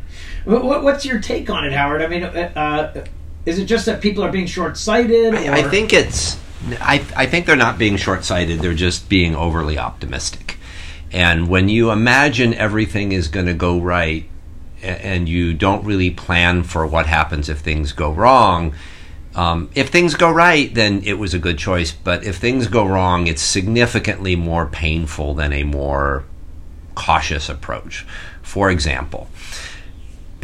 [0.48, 2.02] what's your take on it, Howard?
[2.02, 3.06] I mean, uh,
[3.46, 5.36] is it just that people are being short-sighted?
[5.36, 6.40] I, I think it's.
[6.80, 8.60] I, I think they're not being short-sighted.
[8.60, 10.58] They're just being overly optimistic.
[11.12, 14.28] And when you imagine everything is going to go right,
[14.82, 18.74] and you don't really plan for what happens if things go wrong.
[19.36, 21.92] Um, if things go right, then it was a good choice.
[21.92, 26.24] But if things go wrong, it's significantly more painful than a more
[26.96, 28.06] cautious approach.
[28.42, 29.30] For example,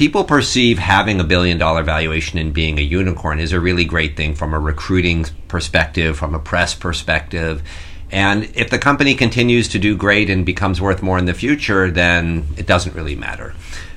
[0.03, 4.17] people perceive having a billion dollar valuation and being a unicorn is a really great
[4.17, 7.63] thing from a recruiting perspective, from a press perspective.
[8.11, 11.89] And if the company continues to do great and becomes worth more in the future,
[11.89, 13.53] then it doesn't really matter.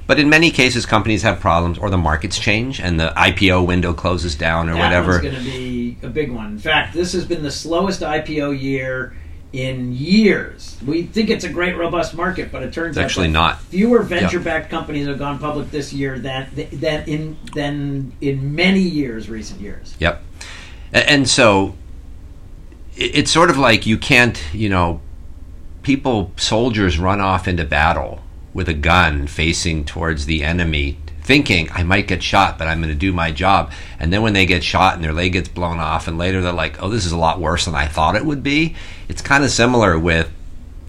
[0.07, 3.93] But in many cases, companies have problems, or the markets change, and the IPO window
[3.93, 5.15] closes down, or that whatever.
[5.15, 6.53] That's going to be a big one.
[6.53, 9.17] In fact, this has been the slowest IPO year
[9.53, 10.77] in years.
[10.85, 13.61] We think it's a great, robust market, but it turns it's out actually not.
[13.61, 19.31] Fewer venture-backed companies have gone public this year than than in than in many years,
[19.31, 19.95] recent years.
[19.99, 20.23] Yep.
[20.93, 21.75] And so
[22.97, 25.01] it's sort of like you can't, you know,
[25.83, 28.23] people, soldiers run off into battle
[28.55, 32.93] with a gun facing towards the enemy, thinking, I might get shot, but I'm going
[32.93, 33.73] to do my job.
[33.99, 36.53] And then when they get shot and their leg gets blown off, and later they're
[36.53, 38.77] like, oh, this is a lot worse than I thought it would be.
[39.09, 40.33] It's kind of similar with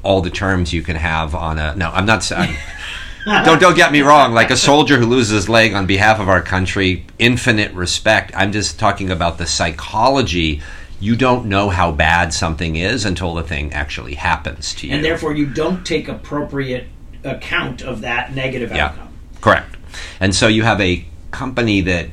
[0.03, 1.75] all the terms you can have on a.
[1.75, 2.55] No, I'm not saying.
[3.25, 4.31] don't don't get me wrong.
[4.31, 8.31] Like a soldier who loses his leg on behalf of our country, infinite respect.
[8.35, 10.61] I'm just talking about the psychology
[10.99, 14.93] you don't know how bad something is until the thing actually happens to you.
[14.93, 16.87] And therefore, you don't take appropriate
[17.23, 19.13] account of that negative yeah, outcome.
[19.41, 19.76] Correct.
[20.19, 22.09] And so you have a company that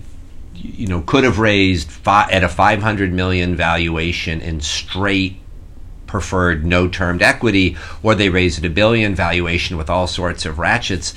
[0.54, 5.36] you know could have raised fi- at a 500 million valuation in straight
[6.06, 10.58] preferred no termed equity or they raise at a billion valuation with all sorts of
[10.58, 11.14] ratchets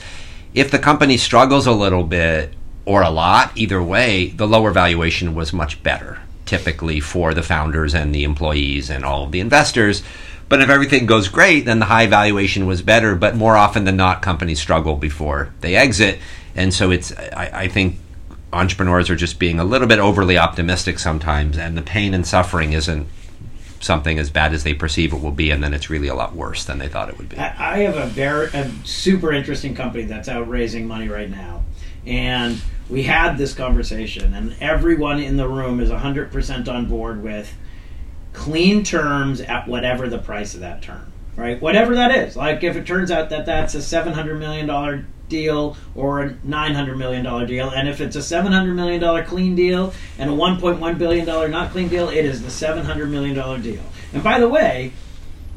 [0.54, 2.54] if the company struggles a little bit
[2.86, 7.94] or a lot either way the lower valuation was much better typically for the founders
[7.94, 10.02] and the employees and all of the investors
[10.50, 13.16] but if everything goes great, then the high valuation was better.
[13.16, 16.20] But more often than not, companies struggle before they exit,
[16.58, 17.12] and so it's.
[17.18, 17.98] I, I think
[18.52, 22.74] entrepreneurs are just being a little bit overly optimistic sometimes, and the pain and suffering
[22.74, 23.08] isn't
[23.80, 26.36] something as bad as they perceive it will be, and then it's really a lot
[26.36, 27.38] worse than they thought it would be.
[27.38, 31.64] I have a very a super interesting company that's out raising money right now,
[32.06, 37.24] and we had this conversation, and everyone in the room is hundred percent on board
[37.24, 37.54] with
[38.38, 41.60] clean terms at whatever the price of that term, right?
[41.60, 42.36] Whatever that is.
[42.36, 47.48] Like if it turns out that that's a $700 million deal or a $900 million
[47.48, 51.88] deal, and if it's a $700 million clean deal and a $1.1 billion not clean
[51.88, 53.84] deal, it is the $700 million deal.
[54.14, 54.94] And by the way,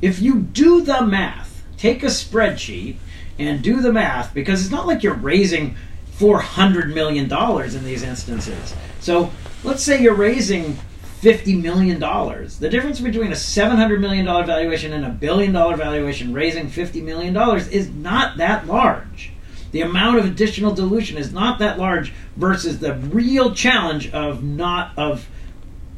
[0.03, 2.97] if you do the math, take a spreadsheet
[3.39, 5.77] and do the math, because it's not like you're raising
[6.19, 8.75] $400 million in these instances.
[9.01, 9.31] So
[9.65, 10.79] let's say you're raising
[11.21, 12.59] fifty million dollars.
[12.59, 16.69] The difference between a seven hundred million dollar valuation and a billion dollar valuation raising
[16.69, 19.33] fifty million dollars is not that large.
[19.73, 24.93] The amount of additional dilution is not that large versus the real challenge of not
[24.97, 25.29] of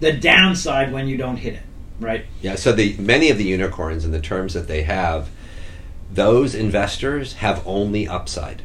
[0.01, 1.63] the downside when you don't hit it.
[2.01, 2.27] Right?
[2.41, 2.57] Yeah.
[2.57, 5.31] So the many of the unicorns and the terms that they have,
[6.11, 8.63] those investors have only upside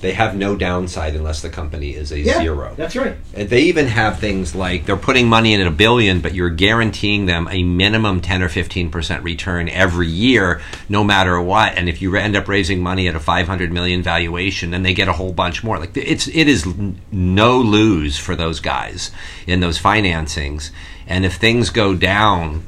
[0.00, 2.72] they have no downside unless the company is a yeah, zero.
[2.76, 3.16] That's right.
[3.34, 6.50] And they even have things like they're putting money in at a billion, but you're
[6.50, 11.76] guaranteeing them a minimum 10 or 15% return every year, no matter what.
[11.76, 15.08] And if you end up raising money at a 500 million valuation, then they get
[15.08, 15.78] a whole bunch more.
[15.78, 16.64] Like it's, it is
[17.10, 19.10] no lose for those guys
[19.48, 20.70] in those financings.
[21.08, 22.64] And if things go down,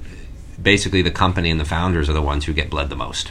[0.60, 3.30] basically the company and the founders are the ones who get bled the most.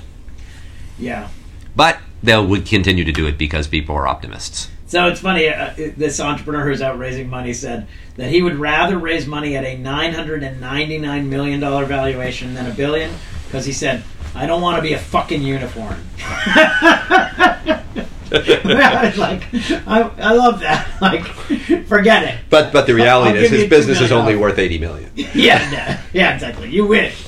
[0.98, 1.30] Yeah.
[1.76, 4.70] But they'll would continue to do it because people are optimists.
[4.88, 5.48] So it's funny.
[5.48, 9.64] Uh, this entrepreneur who's out raising money said that he would rather raise money at
[9.64, 13.12] a nine hundred and ninety nine million dollar valuation than a billion
[13.46, 14.04] because he said,
[14.34, 16.04] "I don't want to be a fucking unicorn."
[18.32, 19.44] like,
[19.88, 20.88] I, I love that.
[21.00, 21.26] Like,
[21.86, 22.40] forget it.
[22.50, 25.10] But but the reality I'll is, his business is only worth eighty million.
[25.16, 26.70] yeah, yeah, exactly.
[26.70, 27.26] You wish.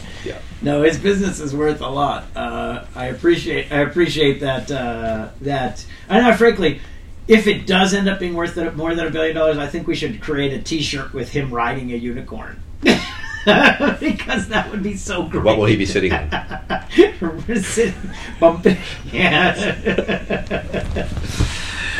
[0.62, 2.26] No, his business is worth a lot.
[2.36, 5.86] Uh, I appreciate I appreciate that uh, that.
[6.08, 6.82] I know, frankly,
[7.28, 9.96] if it does end up being worth more than a billion dollars, I think we
[9.96, 12.62] should create a T-shirt with him riding a unicorn.
[12.82, 15.44] because that would be so great.
[15.44, 16.30] What will he be sitting on?
[18.40, 18.78] bumping.
[19.12, 21.08] Yeah.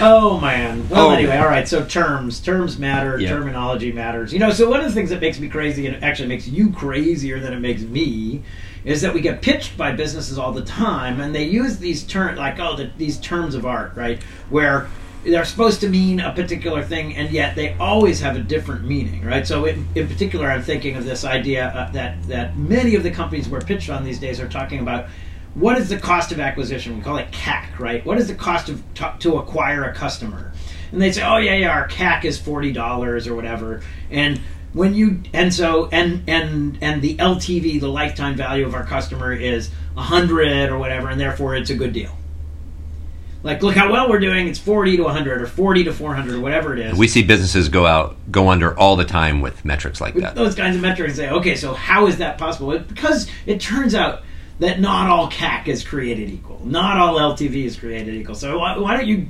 [0.02, 0.88] Oh man.
[0.90, 1.12] Well, Oh.
[1.12, 1.68] anyway, all right.
[1.68, 3.20] So terms, terms matter.
[3.20, 3.30] Yeah.
[3.30, 4.34] Terminology matters.
[4.34, 4.52] You know.
[4.52, 7.54] So one of the things that makes me crazy, and actually makes you crazier than
[7.54, 8.44] it makes me,
[8.84, 12.38] is that we get pitched by businesses all the time, and they use these terms
[12.38, 14.22] like oh, the, these terms of art, right?
[14.50, 14.88] Where
[15.24, 19.24] they're supposed to mean a particular thing, and yet they always have a different meaning,
[19.24, 19.46] right?
[19.46, 23.12] So, in, in particular, I'm thinking of this idea uh, that that many of the
[23.12, 25.06] companies we're pitched on these days are talking about.
[25.54, 26.96] What is the cost of acquisition?
[26.98, 28.06] We call it CAC, right?
[28.06, 30.52] What is the cost of to, to acquire a customer?
[30.92, 34.40] And they say, "Oh yeah, yeah, our CAC is forty dollars or whatever." And
[34.74, 39.34] when you and so and and and the LTV, the lifetime value of our customer
[39.34, 42.16] is a hundred or whatever, and therefore it's a good deal.
[43.44, 44.48] Like, look how well we're doing.
[44.48, 46.98] It's forty to hundred or forty to four hundred whatever it is.
[46.98, 50.36] We see businesses go out, go under all the time with metrics like with that.
[50.36, 52.72] those kinds of metrics say, okay, so how is that possible?
[52.72, 54.22] It- Because it turns out
[54.62, 56.62] that not all CAC is created equal.
[56.64, 58.36] Not all LTV is created equal.
[58.36, 59.28] So why, why don't you,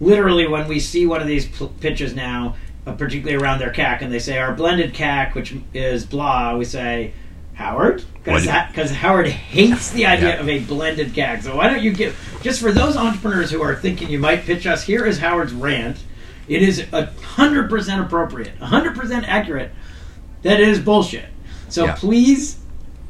[0.00, 4.02] literally, when we see one of these pl- pitches now, uh, particularly around their CAC,
[4.02, 7.12] and they say our blended CAC, which is blah, we say,
[7.54, 8.04] Howard?
[8.22, 10.40] Because Howard hates the idea Yeah.
[10.40, 11.42] of a blended CAC.
[11.42, 14.66] So why don't you give, just for those entrepreneurs who are thinking you might pitch
[14.66, 15.96] us, here is Howard's rant.
[16.48, 19.70] It is a hundred percent appropriate, a hundred percent accurate.
[20.42, 21.26] That is bullshit.
[21.68, 21.94] So Yeah.
[21.94, 22.58] please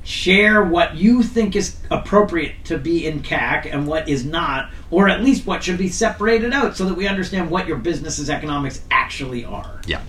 [0.09, 5.07] share what you think is appropriate to be in CAC and what is not, or
[5.07, 8.81] at least what should be separated out, so that we understand what your business's economics
[8.91, 9.83] actually are.
[9.87, 10.01] Yeah.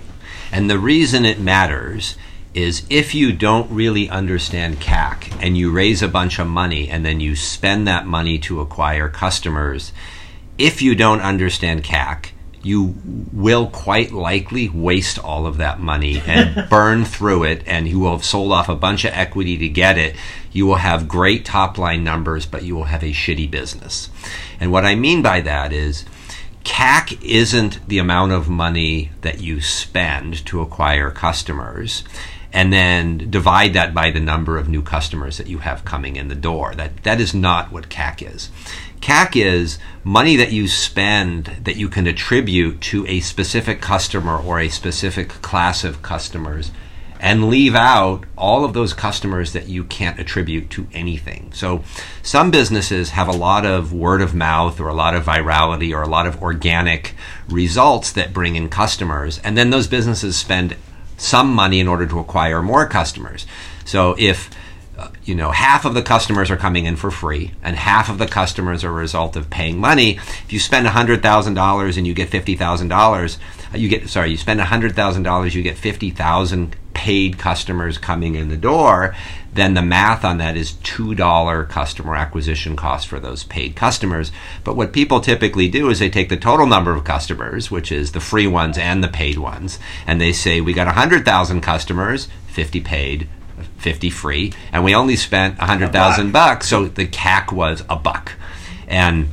[0.54, 2.16] And the reason it matters
[2.54, 7.06] is if you don't really understand CAC and you raise a bunch of money and
[7.06, 9.92] then you spend that money to acquire customers,
[10.58, 12.28] if you don't understand CAC,
[12.62, 12.96] you
[13.32, 18.12] will quite likely waste all of that money and burn through it, and you will
[18.12, 20.16] have sold off a bunch of equity to get it.
[20.52, 24.10] You will have great top line numbers, but you will have a shitty business.
[24.60, 26.06] And what I mean by that is,
[26.64, 32.04] CAC isn't the amount of money that you spend to acquire customers
[32.52, 36.28] and then divide that by the number of new customers that you have coming in
[36.28, 36.74] the door.
[36.76, 38.50] That that is not what CAC is.
[39.02, 44.60] CAC is money that you spend that you can attribute to a specific customer or
[44.60, 46.72] a specific class of customers
[47.20, 51.52] and leave out all of those customers that you can't attribute to anything.
[51.54, 51.84] So
[52.22, 56.02] some businesses have a lot of word of mouth or a lot of virality or
[56.02, 57.16] a lot of organic
[57.50, 60.76] results that bring in customers and then those businesses spend
[61.20, 63.46] some money in order to acquire more customers.
[63.86, 64.50] So if
[64.98, 68.18] uh, you know half of the customers are coming in for free and half of
[68.18, 72.30] the customers are a result of paying money if you spend $100000 and you get
[72.30, 73.38] $50000
[73.74, 78.58] uh, you get sorry you spend $100000 you get 50000 paid customers coming in the
[78.58, 79.16] door
[79.54, 84.32] then the math on that is $2 customer acquisition cost for those paid customers.
[84.64, 88.12] But what people typically do is they take the total number of customers which is
[88.12, 92.82] the free ones and the paid ones and they say we got 100000 customers 50
[92.82, 93.30] paid
[93.78, 98.34] 50 free and we only spent 100,000 bucks so the CAC was a buck.
[98.88, 99.30] And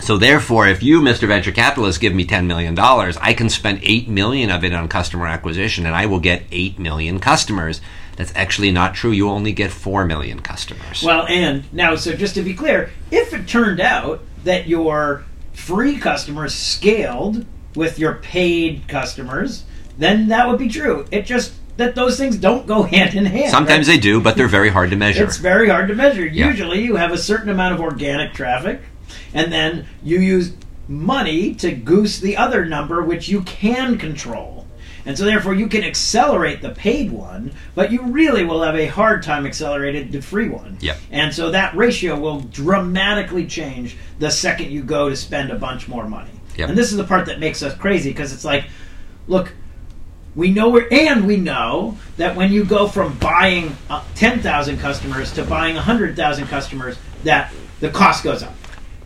[0.00, 1.28] so therefore if you Mr.
[1.28, 4.88] Venture Capitalist give me 10 million dollars I can spend 8 million of it on
[4.88, 7.80] customer acquisition and I will get 8 million customers
[8.16, 12.34] that's actually not true you only get 4 million customers Well, and now, so just
[12.34, 18.86] to be clear, if it turned out that your free customers scaled with your paid
[18.88, 19.64] customers,
[19.98, 21.06] then that would be true.
[21.10, 23.50] It just that those things don't go hand in hand.
[23.50, 23.94] sometimes right?
[23.94, 26.24] they do but they're very hard to measure It's very hard to measure.
[26.24, 26.48] Yeah.
[26.48, 28.80] Usually, you have a certain amount of organic traffic,
[29.32, 30.54] and then you use
[30.86, 34.63] money to goose the other number, which you can control.
[35.06, 38.86] And so, therefore, you can accelerate the paid one, but you really will have a
[38.86, 40.78] hard time accelerating the free one.
[40.80, 40.98] Yep.
[41.10, 45.88] And so that ratio will dramatically change the second you go to spend a bunch
[45.88, 46.30] more money.
[46.56, 46.70] Yep.
[46.70, 48.64] And this is the part that makes us crazy because it's like,
[49.26, 49.52] look,
[50.34, 55.32] we know where, and we know that when you go from buying uh, 10,000 customers
[55.34, 58.54] to buying 100,000 customers, that the cost goes up.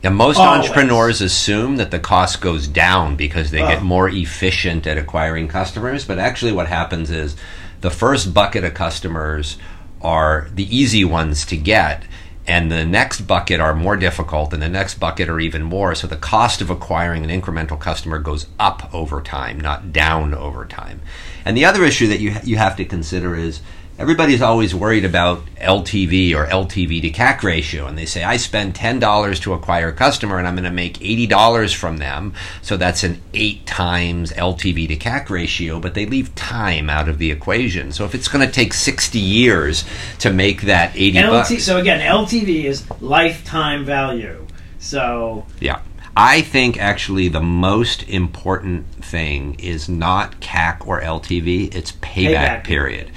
[0.02, 0.60] Yeah, most Always.
[0.60, 3.68] entrepreneurs assume that the cost goes down because they Oh.
[3.68, 7.34] get more efficient at acquiring customers, but actually what happens is
[7.80, 9.56] the first bucket of customers
[10.00, 12.04] are the easy ones to get
[12.46, 16.06] and the next bucket are more difficult and the next bucket are even more so
[16.06, 21.00] the cost of acquiring an incremental customer goes up over time not down over time
[21.44, 23.60] and the other issue that you you have to consider is
[23.98, 27.86] everybody's always worried about LTV or LTV to CAC ratio.
[27.86, 30.98] And they say, I spend $10 to acquire a customer and I'm going to make
[30.98, 32.32] $80 from them.
[32.62, 37.18] So that's an eight times LTV to CAC ratio, but they leave time out of
[37.18, 37.90] the equation.
[37.90, 39.84] So if it's going to take 60 years
[40.20, 41.64] to make that 80 LT, bucks.
[41.64, 44.46] So again, LTV is lifetime value.
[44.78, 45.80] So Yeah.
[46.20, 52.64] I think actually the most important thing is not CAC or LTV, it's payback, Payback.
[52.64, 53.10] period.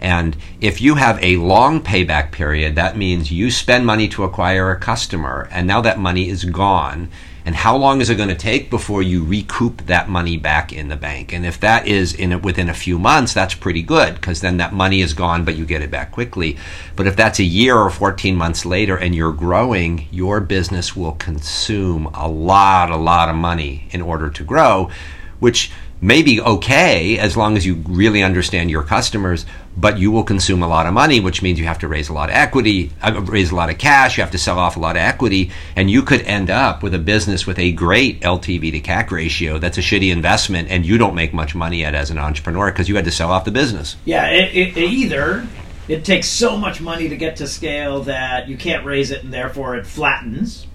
[0.00, 4.70] And if you have a long payback period, that means you spend money to acquire
[4.70, 7.10] a customer and now that money is gone.
[7.44, 10.88] And how long is it going to take before you recoup that money back in
[10.88, 11.32] the bank?
[11.32, 14.74] And if that is in within a few months, that's pretty good because then that
[14.74, 16.58] money is gone, but you get it back quickly.
[16.94, 21.12] But if that's a year or 14 months later and you're growing, your business will
[21.12, 24.90] consume a lot, a lot of money in order to grow,
[25.38, 25.70] which
[26.00, 29.44] may be okay as long as you really understand your customers,
[29.76, 32.12] but you will consume a lot of money, which means you have to raise a
[32.12, 34.80] lot of equity, uh, raise a lot of cash, you have to sell off a
[34.80, 38.72] lot of equity, and you could end up with a business with a great LTV
[38.72, 42.10] to CAC ratio that's a shitty investment, and you don't make much money at as
[42.10, 43.96] an entrepreneur because you had to sell off the business.
[44.04, 45.46] yeah, it, it either
[45.88, 49.32] it takes so much money to get to scale that you can't raise it, and
[49.32, 50.67] therefore it flattens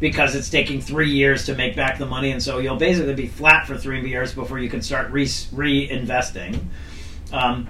[0.00, 3.26] because it's taking three years to make back the money, and so you'll basically be
[3.26, 6.60] flat for three years before you can start re- reinvesting.
[7.32, 7.68] Um,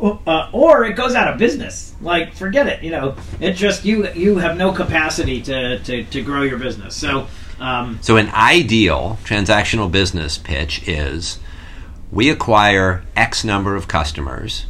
[0.00, 1.94] uh, or it goes out of business.
[2.02, 2.82] Like, forget it.
[2.82, 6.94] You know, it just you you have no capacity to to, to grow your business.
[6.94, 7.28] So.
[7.58, 11.38] Um, So, an ideal transactional business pitch is
[12.12, 14.66] we acquire X number of customers.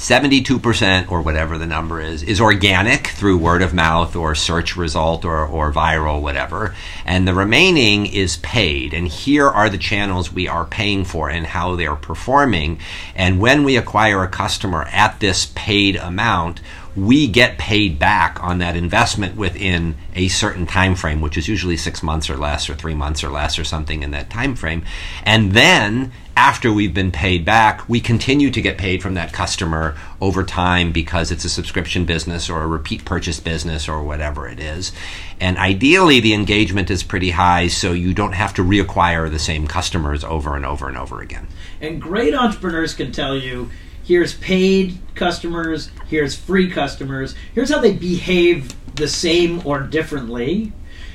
[0.00, 5.26] 72% or whatever the number is is organic through word of mouth or search result
[5.26, 6.74] or, or viral whatever.
[7.04, 8.94] And the remaining is paid.
[8.94, 12.80] And here are the channels we are paying for and how they're performing.
[13.14, 16.62] And when we acquire a customer at this paid amount
[16.96, 21.76] we get paid back on that investment within a certain time frame which is usually
[21.76, 24.82] 6 months or less or 3 months or less or something in that time frame.
[25.24, 29.96] And then after we've been paid back we continue to get paid from that customer
[30.20, 34.58] over time because it's a subscription business or a repeat purchase business or whatever it
[34.58, 34.92] is.
[35.40, 39.66] And ideally the engagement is pretty high so you don't have to reacquire the same
[39.66, 41.46] customers over and over and over again.
[41.80, 43.70] And great entrepreneurs can tell you
[44.10, 50.72] here's paid customers, here's free customers, here's how they behave the same or differently.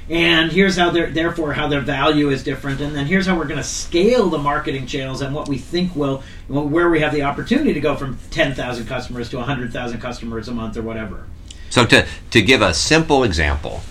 [0.09, 3.57] And here's how therefore how their value is different, and then here's how we're going
[3.57, 7.73] to scale the marketing channels and what we think will where we have the opportunity
[7.73, 11.25] to go from ten thousand customers to hundred thousand customers a month or whatever.
[11.71, 13.81] So to, to give a simple example,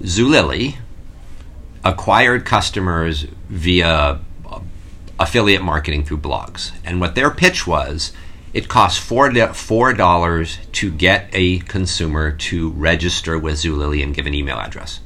[0.00, 0.78] Zulily
[1.84, 4.20] acquired customers via
[5.20, 6.72] affiliate marketing through blogs.
[6.84, 8.12] And what their pitch was,
[8.52, 14.34] it costs four dollars to get a consumer to register with Zulily and give an
[14.34, 15.00] email address.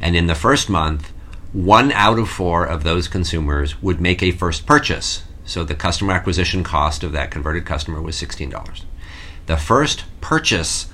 [0.00, 1.12] And in the first month,
[1.52, 5.24] one out of four of those consumers would make a first purchase.
[5.44, 8.84] So the customer acquisition cost of that converted customer was $16.
[9.46, 10.88] The first purchase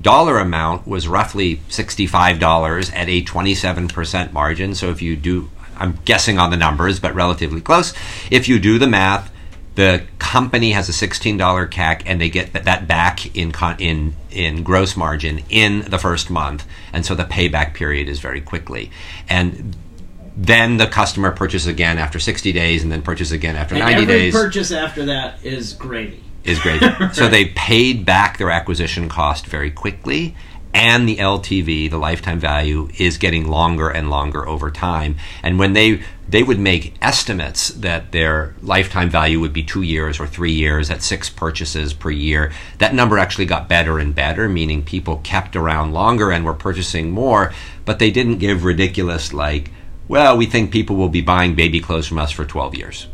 [0.00, 4.74] dollar amount was roughly $65 at a 27% margin.
[4.74, 7.94] So if you do, I'm guessing on the numbers, but relatively close.
[8.30, 9.32] If you do the math,
[9.80, 11.38] the company has a $16
[11.70, 16.66] CAC and they get that- back in in in gross margin in the first month,
[16.92, 18.90] and so the payback period is very quickly.
[19.28, 19.74] And
[20.36, 24.02] then the customer purchases again after 60 days, and then purchases again after And 90
[24.02, 26.22] every days purchase after that is gravy.
[26.44, 26.82] is great.
[27.14, 30.36] So they paid back their acquisition cost very quickly,
[30.72, 35.16] and the LTV, the lifetime value, is getting longer and longer over time.
[35.42, 40.20] And when they they would make estimates that their lifetime value would be two years
[40.20, 44.48] or three years at six purchases per year, that number actually got better and better,
[44.48, 47.52] meaning people kept around longer and were purchasing more,
[47.84, 49.72] but they didn't give ridiculous like,
[50.06, 53.08] well, we think people will be buying baby clothes from us for 12 years.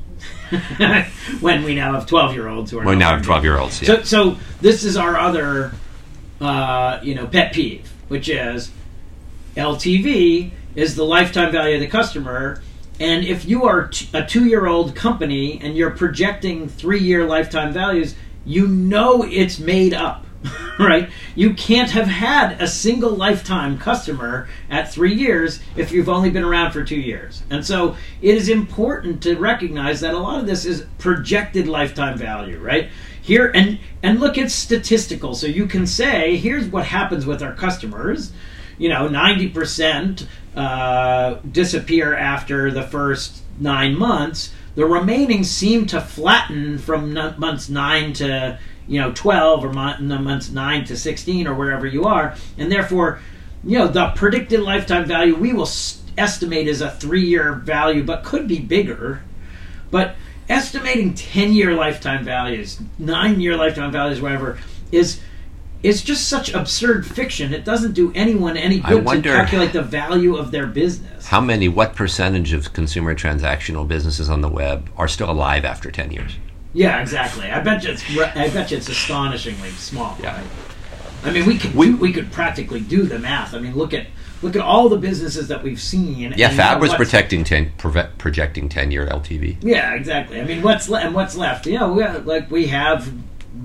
[1.41, 3.83] when we now have twelve year olds who are We now have 12 year olds.
[3.83, 3.87] Yeah.
[3.87, 5.73] So, so this is our other,
[6.41, 8.71] uh, you know, pet peeve, which is
[9.57, 12.63] LTV is the lifetime value of the customer.
[13.01, 18.15] And if you are t- a two-year-old company and you're projecting three-year lifetime values,
[18.45, 20.25] you know it's made up,
[20.79, 21.11] right?
[21.35, 26.45] You can't have had a single lifetime customer at three years if you've only been
[26.45, 27.43] around for two years.
[27.51, 32.17] And so it is important to recognize that a lot of this is projected lifetime
[32.17, 32.91] value, right?
[33.27, 37.55] Here and and look, it's statistical, so you can say, here's what happens with our
[37.55, 38.31] customers.
[38.79, 44.53] You know, ninety percent uh, disappear after the first nine months.
[44.77, 50.85] The remaining seem to flatten from months nine to you know 12 or months 9
[50.85, 53.19] to 16 or wherever you are and therefore
[53.65, 55.69] you know the predicted lifetime value we will
[56.17, 59.25] estimate is a 3 year value but could be bigger
[59.91, 60.15] but
[60.49, 64.59] estimating 10 year lifetime values 9 year lifetime values whatever
[64.93, 65.21] is
[65.83, 67.53] is just such absurd fiction.
[67.53, 71.27] It doesn't do anyone any good wonder- to calculate the value of their business.
[71.27, 75.91] How many, what percentage of consumer transactional businesses on the web are still alive after
[75.93, 76.33] 10 years?
[76.73, 77.51] Yeah, exactly.
[77.51, 80.17] I bet you it's I bet you it's astonishingly small.
[80.21, 80.37] Yeah.
[80.37, 80.47] Right?
[81.25, 83.55] I mean, we could We- we could practically do the math.
[83.55, 84.07] I mean, look at
[84.43, 86.35] look at all the businesses that we've seen.
[86.37, 87.73] Yeah, Fab was protecting 10,
[88.19, 89.59] projecting 10 year LTV.
[89.63, 90.41] Yeah, exactly.
[90.41, 91.67] I mean, what's le- and what's left?
[91.67, 93.11] You know, we have, like we have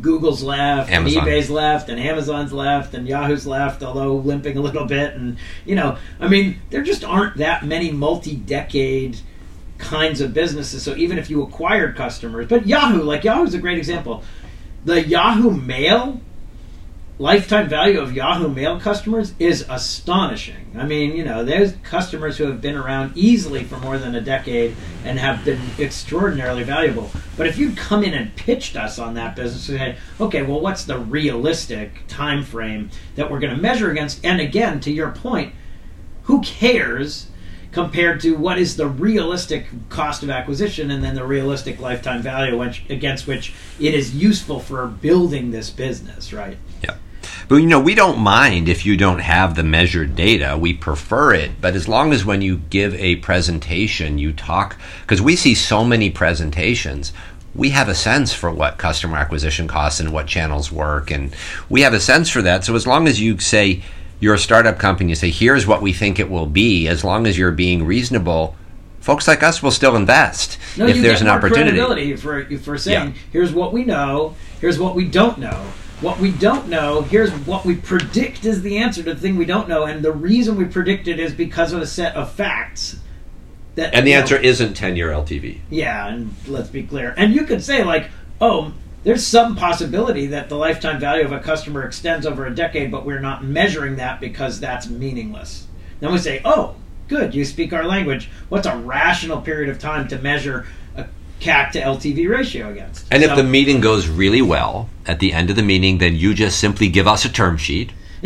[0.01, 1.23] Google's left, Amazon.
[1.23, 5.15] and eBay's left, and Amazon's left, and Yahoo's left, although limping a little bit.
[5.15, 9.19] And you know, I mean, there just aren't that many multi-decade
[9.77, 10.83] kinds of businesses.
[10.83, 14.23] So even if you acquired customers, but Yahoo, like Yahoo's a great example.
[14.85, 16.21] The Yahoo Mail
[17.21, 20.75] lifetime value of Yahoo Mail customers is astonishing.
[20.75, 24.21] I mean, you know, there's customers who have been around easily for more than a
[24.21, 27.11] decade and have been extraordinarily valuable.
[27.37, 30.59] But if you'd come in and pitched us on that business and say, okay, well,
[30.59, 34.25] what's the realistic time frame that we're going to measure against?
[34.25, 35.53] And again, to your point,
[36.23, 37.27] who cares?
[37.71, 42.57] Compared to what is the realistic cost of acquisition and then the realistic lifetime value
[42.57, 46.57] which, against which it is useful for building this business, right?
[46.83, 46.97] Yeah.
[47.47, 50.57] But you know, we don't mind if you don't have the measured data.
[50.57, 51.51] We prefer it.
[51.59, 55.83] But as long as when you give a presentation, you talk, because we see so
[55.83, 57.13] many presentations,
[57.53, 61.11] we have a sense for what customer acquisition costs and what channels work.
[61.11, 61.35] And
[61.69, 62.63] we have a sense for that.
[62.63, 63.81] So as long as you say,
[64.21, 67.25] you're a startup company, you say, here's what we think it will be, as long
[67.27, 68.55] as you're being reasonable,
[68.99, 71.71] folks like us will still invest No, if there's an opportunity.
[71.71, 73.21] credibility for for saying Yeah.
[73.31, 75.59] here's what we know, here's what we don't know.
[76.01, 79.45] What we don't know, here's what we predict is the answer to the thing we
[79.45, 82.99] don't know, and the reason we predict it is because of a set of facts.
[83.75, 85.59] That And the you know, answer isn't 10 year LTV.
[85.69, 87.13] yeah, and let's be clear.
[87.17, 88.09] And you could say like,
[88.41, 88.73] oh,
[89.03, 93.05] there's some possibility that the lifetime value of a customer extends over a decade, but
[93.05, 95.67] we're not measuring that because that's meaningless.
[95.99, 96.75] Then we say, oh,
[97.09, 98.29] good, you speak our language.
[98.49, 100.65] What's a rational period of time to measure
[101.41, 103.05] CAC to LTV ratio against?
[103.11, 106.33] And if the meeting goes really well, at the end of the meeting, then you
[106.33, 107.91] just simply give us a term sheet.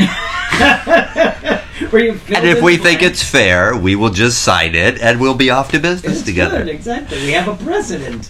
[1.89, 5.19] where you fill And if we think it's fair, we will just sign it and
[5.19, 6.59] we'll be off to business it's together.
[6.59, 7.17] good, exactly.
[7.19, 8.29] We have a president.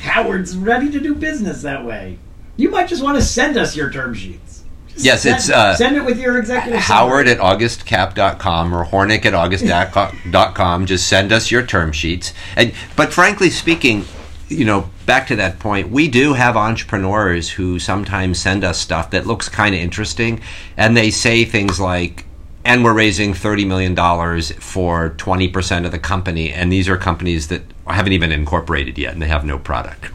[0.00, 2.18] Howard's ready to do business that way.
[2.56, 4.49] You might just want to send us your term sheets.
[4.96, 6.80] Yes, send, it's, uh, send it with your executive.
[6.80, 7.40] Howard summary.
[7.40, 10.86] at augustcap.com or Hornik at august.com.
[10.86, 12.32] Just send us your term sheets.
[12.56, 14.04] And But frankly speaking,
[14.48, 19.10] you know, back to that point, we do have entrepreneurs who sometimes send us stuff
[19.10, 20.40] that looks kind of interesting,
[20.76, 22.24] and they say things like,
[22.64, 23.96] and we're raising $30 million
[24.60, 27.62] for 20% of the company, and these are companies that
[27.92, 30.10] haven't even incorporated yet and they have no product.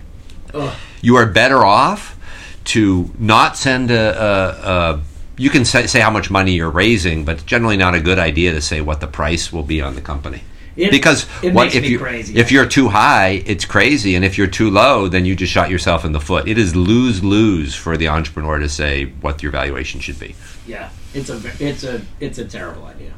[0.53, 0.76] Ugh.
[1.01, 2.17] You are better off
[2.66, 4.22] to not send a.
[4.22, 5.01] a, a
[5.38, 8.18] you can say, say how much money you're raising, but it's generally not a good
[8.20, 10.41] idea to say what the price will be on the company.
[10.78, 12.38] It- because it what if you crazy.
[12.38, 15.70] if you're too high, it's crazy, and if you're too low, then you just shot
[15.70, 16.47] yourself in the foot.
[16.47, 20.36] It is lose lose for the entrepreneur to say what your valuation should be,
[20.68, 23.13] Yeah, it's a it's a it's a terrible idea.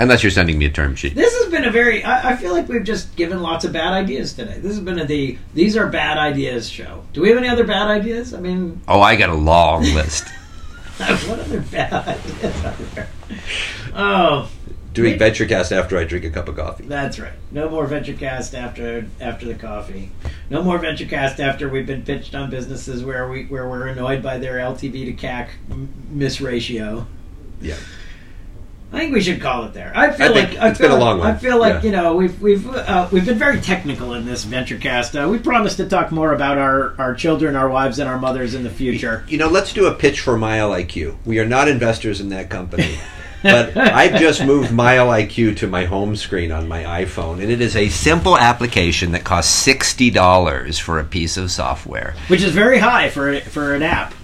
[0.00, 1.14] Unless you're sending me a term sheet.
[1.14, 2.02] This has been a very.
[2.04, 4.54] I, I feel like we've just given lots of bad ideas today.
[4.58, 7.04] This has been a the these are bad ideas show.
[7.12, 8.34] Do we have any other bad ideas?
[8.34, 10.28] I mean, Oh, I got a long list.
[10.98, 13.08] what other bad ideas are there?
[13.94, 14.50] Oh,
[14.92, 16.84] Doing VentureCast after I drink a cup of coffee.
[16.84, 17.32] that's right.
[17.50, 20.10] No more VentureCast after after the coffee.
[20.50, 24.36] No more VentureCast after we've been pitched on businesses where we where we're annoyed by
[24.36, 27.06] their LTV to CAC m- miss ratio.
[27.62, 27.76] Yeah.
[28.92, 29.90] I think we should call it there.
[29.94, 31.30] I feel I like I it's feel been a like, long one.
[31.30, 31.82] I feel like Yeah.
[31.82, 35.24] you know we've we've uh, we've been very technical in this VentureCast.
[35.24, 38.54] Uh, we promised to talk more about our our children, our wives, and our mothers
[38.54, 39.24] in the future.
[39.28, 41.16] You know, let's do a pitch for Mile IQ.
[41.24, 42.96] We are not investors in that company.
[43.42, 47.60] but I've just moved Mile IQ to my home screen on my iPhone, and it
[47.60, 52.52] is a simple application that costs sixty dollars for a piece of software, which is
[52.52, 54.14] very high for for an app.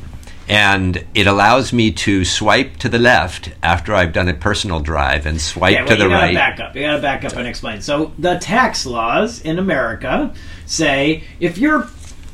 [0.49, 5.27] And it allows me to swipe to the left after I've done a personal drive,
[5.27, 6.35] and swipe Yeah, well, to the you gotta right.
[6.35, 6.75] back up.
[6.75, 7.83] You gotta back up and explain.
[7.83, 10.33] So the tax laws in America
[10.67, 11.89] say if you're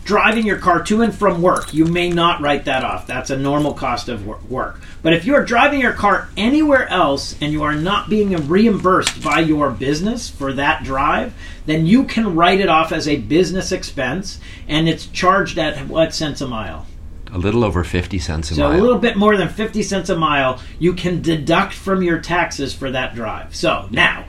[0.05, 3.07] driving your car to and from work, you may not write that off.
[3.07, 4.81] That's a normal cost of work.
[5.03, 9.23] But if you are driving your car anywhere else and you are not being reimbursed
[9.25, 11.35] by your business for that drive,
[11.67, 14.39] then you can write it off as a business expense
[14.69, 16.87] and it's charged at what cents a mile?
[17.33, 18.79] A little over 50 cents a So mile.
[18.79, 22.75] a little bit more than 50 cents a mile you can deduct from your taxes
[22.75, 23.55] for that drive.
[23.57, 24.27] So now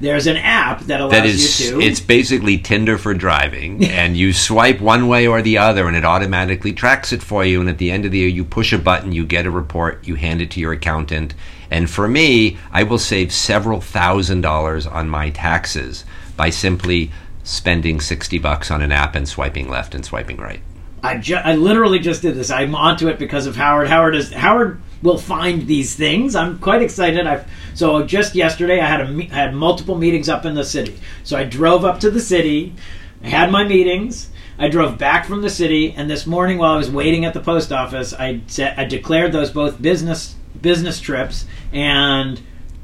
[0.00, 4.16] there's an app that allows that is, you to it's basically Tinder for driving, and
[4.16, 7.60] you swipe one way or the other, and it automatically tracks it for you.
[7.60, 10.06] And at the end of the year, you push a button, you get a report,
[10.06, 11.34] you hand it to your accountant.
[11.70, 16.04] And for me, I will save several thousand dollars on my taxes
[16.36, 17.10] by simply
[17.42, 20.60] spending 60 bucks on an app and swiping left and swiping right.
[21.06, 22.50] I, ju- I literally just did this.
[22.50, 23.88] I'm onto it because of Howard.
[23.88, 26.34] Howard is Howard will find these things.
[26.34, 27.26] I'm quite excited.
[27.26, 30.98] I've so just yesterday I had a me- had multiple meetings up in the city.
[31.24, 32.74] So I drove up to the city,
[33.22, 34.30] I had my meetings.
[34.58, 37.40] I drove back from the city, and this morning while I was waiting at the
[37.40, 38.40] post office, I
[38.76, 42.40] I declared those both business business trips and.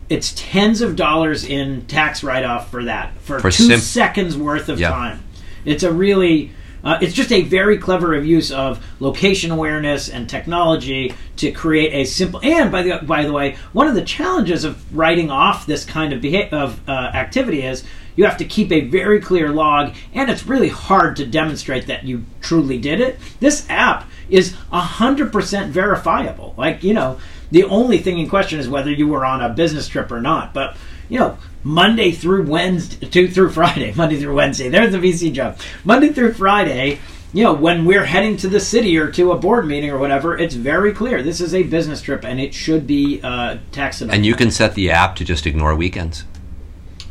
[0.08, 4.36] It's tens of dollars in tax write off for that for, For two sim- seconds
[4.36, 4.90] worth of Yeah.
[4.90, 5.22] time.
[5.64, 6.50] It's a really
[6.84, 12.04] uh, it's just a very clever use of location awareness and technology to create a
[12.04, 12.40] simple.
[12.42, 16.12] And by the by the way, one of the challenges of writing off this kind
[16.12, 17.84] of beha- of uh, activity is
[18.16, 22.04] you have to keep a very clear log, and it's really hard to demonstrate that
[22.04, 23.18] you truly did it.
[23.40, 26.54] This app is hundred percent verifiable.
[26.56, 27.18] Like you know,
[27.50, 30.52] the only thing in question is whether you were on a business trip or not.
[30.52, 30.76] But
[31.08, 34.68] you know, Monday through Wednesday, to, through Friday, Monday through Wednesday.
[34.68, 35.58] There's the VC job.
[35.84, 36.98] Monday through Friday,
[37.32, 40.36] you know, when we're heading to the city or to a board meeting or whatever,
[40.36, 44.12] it's very clear this is a business trip and it should be uh, taxable.
[44.12, 46.24] And you can set the app to just ignore weekends.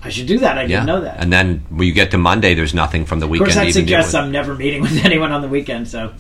[0.04, 0.58] I should do that.
[0.58, 1.20] I didn't know that.
[1.20, 3.50] And then when you get to Monday, there's nothing from the weekend.
[3.52, 4.14] of course, that suggests.
[4.16, 5.88] I'm never meeting with anyone on the weekend.
[5.88, 6.14] So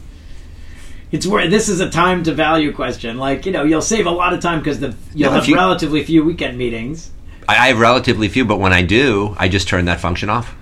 [1.11, 3.17] it's where this is a time to value question.
[3.17, 5.55] Like you know, you'll save a lot of time because the you'll No, have you-
[5.55, 7.11] relatively few weekend meetings.
[7.51, 10.55] I I have relatively few, but when I do, I just turn that function off.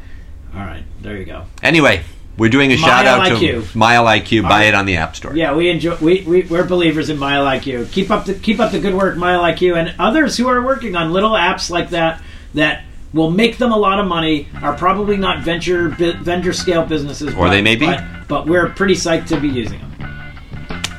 [0.53, 1.45] All right, there you go.
[1.61, 2.03] Anyway,
[2.37, 4.43] we're doing a shout out to Mile IQ.
[4.43, 4.67] Buy right.
[4.67, 5.35] it on the App Store.
[5.35, 5.97] Yeah, we enjoy.
[5.97, 7.91] We, we we're believers in Mile IQ.
[7.91, 10.95] Keep up the keep up the good work, Mile IQ, and others who are working
[10.95, 12.21] on little apps like that
[12.53, 12.83] that
[13.13, 17.47] will make them a lot of money are probably not venture venture scale businesses, Or
[17.47, 17.85] but- they may be.
[17.85, 19.89] But, but we're pretty psyched to be using them.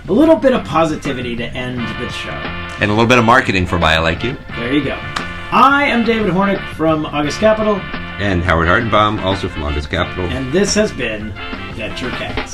[0.08, 2.30] A little bit of positivity to end the show.
[2.30, 4.36] And a little bit of marketing for Mile IQ.
[4.56, 5.19] There you go.
[5.52, 7.76] I am David Hornik from August Capital,
[8.20, 10.26] And Howard Hartenbaum, also from August Capital.
[10.26, 11.32] and this has been
[11.74, 12.49] Venture VentureCast.